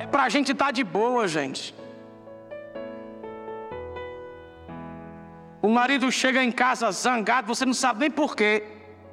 É 0.00 0.06
pra 0.08 0.28
gente 0.28 0.50
estar 0.50 0.64
tá 0.64 0.70
de 0.72 0.82
boa, 0.82 1.28
gente. 1.28 1.72
O 5.62 5.68
marido 5.68 6.10
chega 6.10 6.42
em 6.42 6.50
casa 6.50 6.90
zangado, 6.90 7.46
você 7.46 7.64
não 7.64 7.72
sabe 7.72 8.00
nem 8.00 8.10
porquê. 8.10 8.66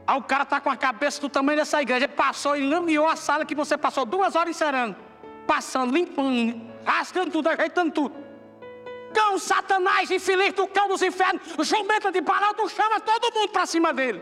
Aí 0.08 0.18
o 0.18 0.24
cara 0.24 0.42
está 0.42 0.60
com 0.60 0.72
a 0.72 0.76
cabeça 0.76 1.22
do 1.22 1.30
tamanho 1.30 1.60
dessa 1.60 1.80
igreja. 1.80 2.06
Ele 2.06 2.14
passou 2.14 2.58
e 2.58 2.68
lambiou 2.68 3.08
a 3.08 3.16
sala 3.16 3.46
que 3.46 3.54
você 3.54 3.78
passou 3.78 4.04
duas 4.04 4.36
horas 4.36 4.56
encerando. 4.56 4.96
Passando, 5.46 5.94
limpando, 5.94 6.60
rasgando 6.84 7.30
tudo, 7.30 7.50
ajeitando 7.50 7.92
tudo. 7.92 8.29
Cão, 9.14 9.38
Satanás, 9.38 10.10
infeliz 10.12 10.54
do 10.54 10.68
cão 10.68 10.88
dos 10.88 11.02
infernos, 11.02 11.42
jumenta 11.68 12.12
de 12.12 12.22
tu 12.22 12.70
chama 12.70 13.00
todo 13.00 13.34
mundo 13.34 13.52
para 13.52 13.66
cima 13.66 13.94
dele. 13.94 14.22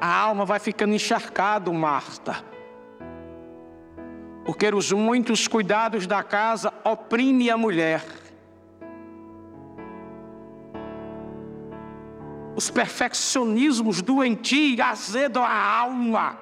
A 0.00 0.20
alma 0.20 0.44
vai 0.44 0.58
ficando 0.58 0.94
encharcada, 0.94 1.72
Marta 1.72 2.54
porque 4.44 4.68
os 4.68 4.92
muitos 4.92 5.48
cuidados 5.48 6.06
da 6.06 6.22
casa 6.22 6.72
oprimem 6.84 7.50
a 7.50 7.56
mulher. 7.56 8.04
Os 12.54 12.70
perfeccionismos 12.70 14.02
doentios 14.02 14.78
azedam 14.78 15.42
a 15.42 15.78
alma, 15.78 16.38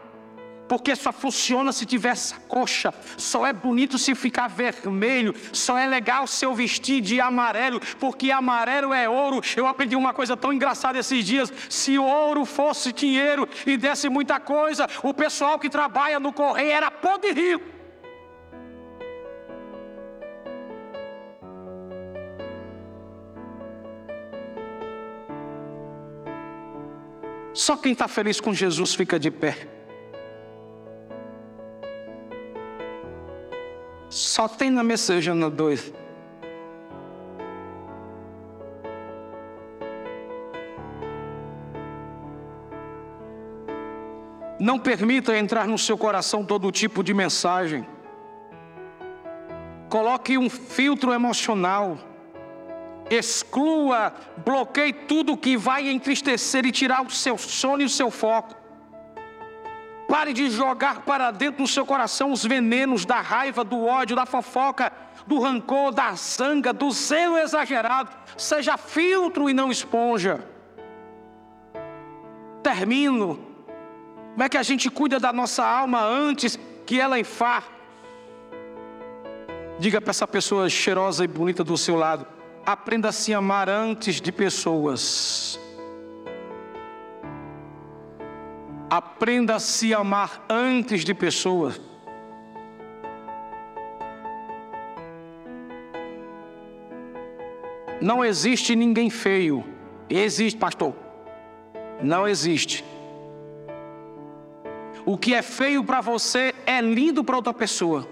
porque 0.73 0.97
só 0.97 1.13
funciona 1.13 1.71
se 1.71 1.85
tiver 1.85 2.17
coxa, 2.49 2.95
só 3.19 3.47
é 3.47 3.53
bonito 3.53 3.99
se 3.99 4.15
ficar 4.15 4.49
vermelho, 4.49 5.35
só 5.53 5.77
é 5.77 5.87
legal 5.87 6.27
se 6.27 6.47
eu 6.47 6.55
vestir 6.55 7.03
de 7.03 7.21
amarelo, 7.21 7.79
porque 8.01 8.31
amarelo 8.31 8.95
é 8.95 9.07
ouro. 9.07 9.43
Eu 9.55 9.67
aprendi 9.67 9.95
uma 9.95 10.15
coisa 10.15 10.35
tão 10.35 10.51
engraçada 10.51 10.99
esses 10.99 11.23
dias: 11.27 11.53
se 11.69 11.99
ouro 11.99 12.47
fosse 12.47 12.91
dinheiro 12.91 13.47
e 13.67 13.77
desse 13.77 14.09
muita 14.09 14.41
coisa, 14.41 14.89
o 15.03 15.13
pessoal 15.13 15.59
que 15.59 15.69
trabalha 15.69 16.19
no 16.19 16.33
correio 16.33 16.73
era 16.73 16.91
podre 16.91 17.33
rico. 17.33 17.67
Só 27.53 27.77
quem 27.77 27.93
está 27.93 28.09
feliz 28.09 28.41
com 28.41 28.55
Jesus 28.55 28.95
fica 28.95 29.21
de 29.21 29.31
pé. 29.31 29.82
Só 34.33 34.49
tem 34.49 34.71
na 34.71 34.83
no 34.83 35.51
2. 35.51 35.93
Não 44.59 44.79
permita 44.79 45.37
entrar 45.37 45.69
no 45.69 45.77
seu 45.77 45.99
coração 45.99 46.47
todo 46.47 46.73
tipo 46.73 47.05
de 47.05 47.13
mensagem. 47.13 47.87
Coloque 49.91 50.39
um 50.39 50.49
filtro 50.49 51.13
emocional 51.13 51.99
exclua, 53.11 54.15
bloqueie 54.39 54.95
tudo 54.95 55.37
que 55.37 55.55
vai 55.55 55.91
entristecer 55.91 56.65
e 56.65 56.73
tirar 56.73 57.05
o 57.05 57.11
seu 57.11 57.37
sono 57.37 57.83
e 57.83 57.85
o 57.85 57.91
seu 57.91 58.11
foco. 58.11 58.62
Pare 60.13 60.35
de 60.35 60.51
jogar 60.51 61.07
para 61.07 61.31
dentro 61.31 61.63
do 61.63 61.67
seu 61.67 61.87
coração 61.87 62.33
os 62.33 62.45
venenos 62.45 63.07
da 63.07 63.23
raiva, 63.23 63.65
do 63.65 63.87
ódio, 63.87 64.15
da 64.15 64.27
fofoca, 64.27 64.93
do 65.27 65.39
rancor, 65.41 65.91
da 65.91 66.13
zanga, 66.13 66.71
do 66.71 66.91
zelo 66.91 67.39
exagerado. 67.39 68.11
Seja 68.37 68.77
filtro 68.77 69.49
e 69.49 69.55
não 69.55 69.71
esponja. 69.71 70.47
Termino. 72.63 73.41
Como 74.33 74.43
é 74.43 74.51
que 74.51 74.59
a 74.59 74.63
gente 74.63 74.91
cuida 74.91 75.19
da 75.19 75.33
nossa 75.33 75.65
alma 75.65 76.03
antes 76.05 76.59
que 76.85 77.01
ela 77.01 77.19
enfar? 77.19 77.65
Diga 79.79 79.99
para 79.99 80.11
essa 80.11 80.29
pessoa 80.29 80.69
cheirosa 80.69 81.25
e 81.25 81.27
bonita 81.27 81.65
do 81.65 81.79
seu 81.79 81.97
lado: 81.97 82.27
aprenda 82.67 83.09
a 83.09 83.13
se 83.13 83.33
amar 83.33 83.67
antes 83.71 84.21
de 84.21 84.31
pessoas. 84.31 85.59
Aprenda 88.95 89.55
a 89.55 89.59
se 89.59 89.95
amar 89.95 90.45
antes 90.51 91.03
de 91.03 91.15
pessoas. 91.15 91.81
Não 98.03 98.23
existe 98.23 98.77
ninguém 98.77 99.09
feio. 99.09 99.65
Existe, 100.11 100.59
pastor. 100.59 100.95
Não 102.03 102.29
existe. 102.29 102.85
O 105.07 105.17
que 105.17 105.33
é 105.33 105.41
feio 105.41 105.83
para 105.83 106.03
você 106.03 106.55
é 106.67 106.79
lindo 106.83 107.25
para 107.25 107.37
outra 107.37 107.55
pessoa. 107.55 108.07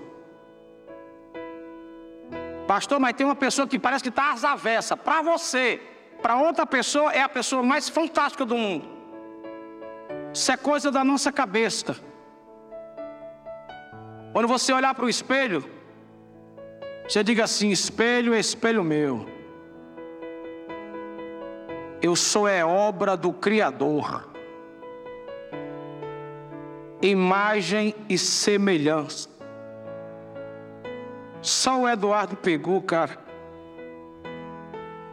Pastor, 2.67 2.99
mas 2.99 3.15
tem 3.15 3.27
uma 3.27 3.37
pessoa 3.37 3.69
que 3.69 3.79
parece 3.79 4.03
que 4.03 4.09
está 4.09 4.33
às 4.33 4.45
avessas. 4.45 4.99
Para 4.99 5.21
você, 5.21 5.79
para 6.23 6.39
outra 6.39 6.65
pessoa, 6.65 7.13
é 7.13 7.21
a 7.21 7.29
pessoa 7.29 7.63
mais 7.63 7.87
fantástica 7.91 8.47
do 8.47 8.57
mundo. 8.57 9.00
Isso 10.33 10.53
é 10.53 10.57
coisa 10.57 10.91
da 10.91 11.03
nossa 11.03 11.33
cabeça. 11.33 11.97
Quando 14.33 14.47
você 14.47 14.73
olhar 14.73 14.95
para 14.95 15.05
o 15.05 15.09
espelho, 15.09 15.65
você 17.09 17.25
diga 17.25 17.45
assim: 17.45 17.71
espelho, 17.71 18.35
espelho 18.35 18.85
meu. 18.85 19.27
Eu 22.01 22.15
sou 22.17 22.49
é 22.49 22.65
obra 22.65 23.17
do 23.17 23.33
Criador, 23.33 24.31
imagem 27.03 27.95
e 28.09 28.17
semelhança. 28.17 29.29
Só 31.43 31.81
o 31.81 31.89
Eduardo 31.89 32.37
pegou, 32.37 32.81
cara. 32.83 33.19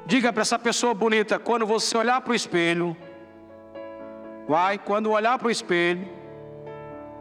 Diga 0.05 0.32
para 0.32 0.43
essa 0.43 0.59
pessoa 0.59 0.93
bonita: 0.93 1.39
quando 1.39 1.65
você 1.65 1.97
olhar 1.97 2.22
para 2.22 2.32
o 2.32 2.36
espelho, 2.36 2.95
vai, 4.47 4.77
quando 4.77 5.11
olhar 5.11 5.37
para 5.37 5.47
o 5.47 5.51
espelho, 5.51 6.07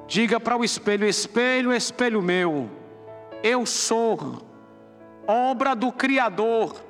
diga 0.07 0.39
para 0.39 0.57
o 0.57 0.65
espelho: 0.65 1.07
espelho, 1.07 1.73
espelho 1.73 2.23
meu, 2.23 2.71
eu 3.43 3.67
sou 3.67 4.43
obra 5.27 5.75
do 5.75 5.91
Criador, 5.91 6.83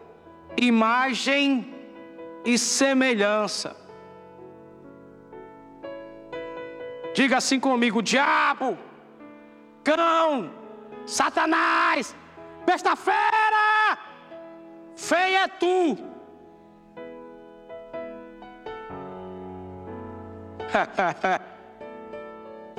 imagem 0.57 1.74
e 2.45 2.59
semelhança. 2.59 3.76
Diga 7.14 7.39
assim 7.39 7.59
comigo: 7.59 8.03
diabo, 8.03 8.76
cão, 9.82 10.51
Satanás, 11.07 12.14
besta 12.66 12.95
fera, 12.95 13.99
feia 14.95 15.45
é 15.45 15.49
tu. 15.49 16.16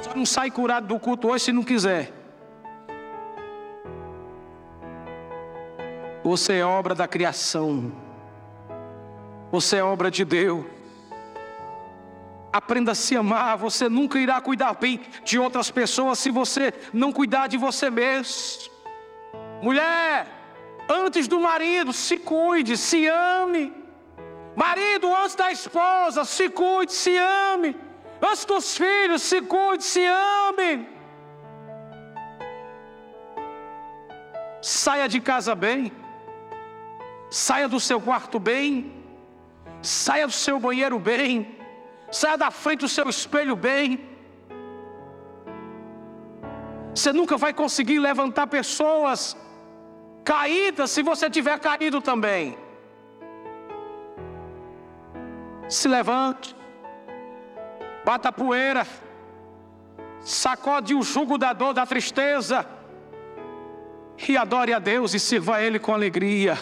Só 0.02 0.14
não 0.16 0.26
sai 0.26 0.52
curado 0.52 0.88
do 0.88 1.00
culto 1.00 1.30
hoje 1.30 1.46
se 1.46 1.52
não 1.52 1.64
quiser. 1.64 2.14
Você 6.24 6.56
é 6.56 6.66
obra 6.66 6.94
da 6.94 7.08
criação. 7.08 7.92
Você 9.52 9.78
é 9.78 9.84
obra 9.84 10.12
de 10.12 10.26
Deus. 10.26 10.66
Aprenda 12.52 12.92
a 12.92 12.96
se 12.96 13.16
amar. 13.16 13.58
Você 13.58 13.88
nunca 13.88 14.20
irá 14.20 14.42
cuidar 14.42 14.74
bem 14.74 15.00
de 15.24 15.40
outras 15.40 15.72
pessoas 15.72 16.20
se 16.20 16.30
você 16.30 16.74
não 16.94 17.14
cuidar 17.14 17.48
de 17.48 17.58
você 17.58 17.90
mesmo. 17.90 18.72
Mulher, 19.62 20.28
antes 20.90 21.28
do 21.28 21.40
marido, 21.40 21.94
se 21.94 22.18
cuide, 22.18 22.78
se 22.78 23.08
ame. 23.08 23.74
Marido, 24.64 25.08
antes 25.16 25.36
da 25.36 25.52
esposa, 25.52 26.26
se 26.26 26.50
cuide, 26.50 26.92
se 26.92 27.16
ame. 27.16 27.76
Antes 28.20 28.44
dos 28.52 28.76
filhos, 28.76 29.22
se 29.22 29.40
cuide, 29.54 29.84
se 29.84 30.04
ame. 30.04 30.90
Saia 34.60 35.08
de 35.08 35.20
casa 35.30 35.54
bem. 35.54 35.92
Saia 37.30 37.68
do 37.70 37.80
seu 37.80 38.02
quarto 38.02 38.40
bem. 38.40 38.92
Saia 39.84 40.26
do 40.26 40.34
seu 40.34 40.60
banheiro 40.60 40.98
bem. 40.98 41.56
Saia 42.10 42.36
da 42.36 42.50
frente 42.50 42.80
do 42.80 42.90
seu 42.90 43.08
espelho 43.08 43.56
bem. 43.56 44.04
Você 46.96 47.14
nunca 47.14 47.38
vai 47.38 47.54
conseguir 47.54 48.00
levantar 48.00 48.48
pessoas 48.48 49.38
caídas 50.26 50.90
se 50.90 51.04
você 51.04 51.30
tiver 51.30 51.60
caído 51.60 52.02
também. 52.02 52.58
Se 55.70 55.88
levante, 55.88 56.56
bata 58.06 58.30
a 58.30 58.32
poeira, 58.32 58.88
sacode 60.22 60.96
o 60.96 61.02
jugo 61.02 61.38
da 61.38 61.52
dor, 61.54 61.74
da 61.74 61.86
tristeza, 61.86 62.66
e 64.28 64.38
adore 64.38 64.74
a 64.74 64.80
Deus 64.80 65.14
e 65.14 65.20
sirva 65.20 65.58
a 65.58 65.62
Ele 65.62 65.78
com 65.78 65.94
alegria. 65.94 66.58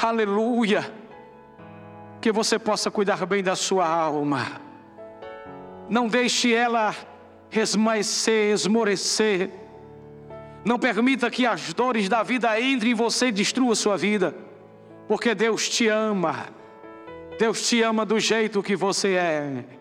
Aleluia. 0.00 1.00
que 2.20 2.30
você 2.30 2.58
possa 2.58 2.90
cuidar 2.90 3.24
bem 3.24 3.42
da 3.42 3.56
sua 3.56 3.86
alma. 3.88 4.60
Não 5.88 6.06
deixe 6.06 6.52
ela 6.52 6.94
esmaecer, 7.50 8.52
esmorecer. 8.52 9.50
Não 10.62 10.78
permita 10.78 11.30
que 11.30 11.46
as 11.46 11.72
dores 11.72 12.08
da 12.08 12.22
vida 12.22 12.60
entrem 12.60 12.92
em 12.92 12.94
você 12.94 13.28
e 13.28 13.32
destruam 13.32 13.72
a 13.72 13.74
sua 13.74 13.96
vida, 13.96 14.34
porque 15.08 15.34
Deus 15.34 15.68
te 15.68 15.88
ama. 15.88 16.59
Deus 17.40 17.66
te 17.66 17.80
ama 17.80 18.04
do 18.04 18.20
jeito 18.20 18.62
que 18.62 18.76
você 18.76 19.14
é. 19.14 19.79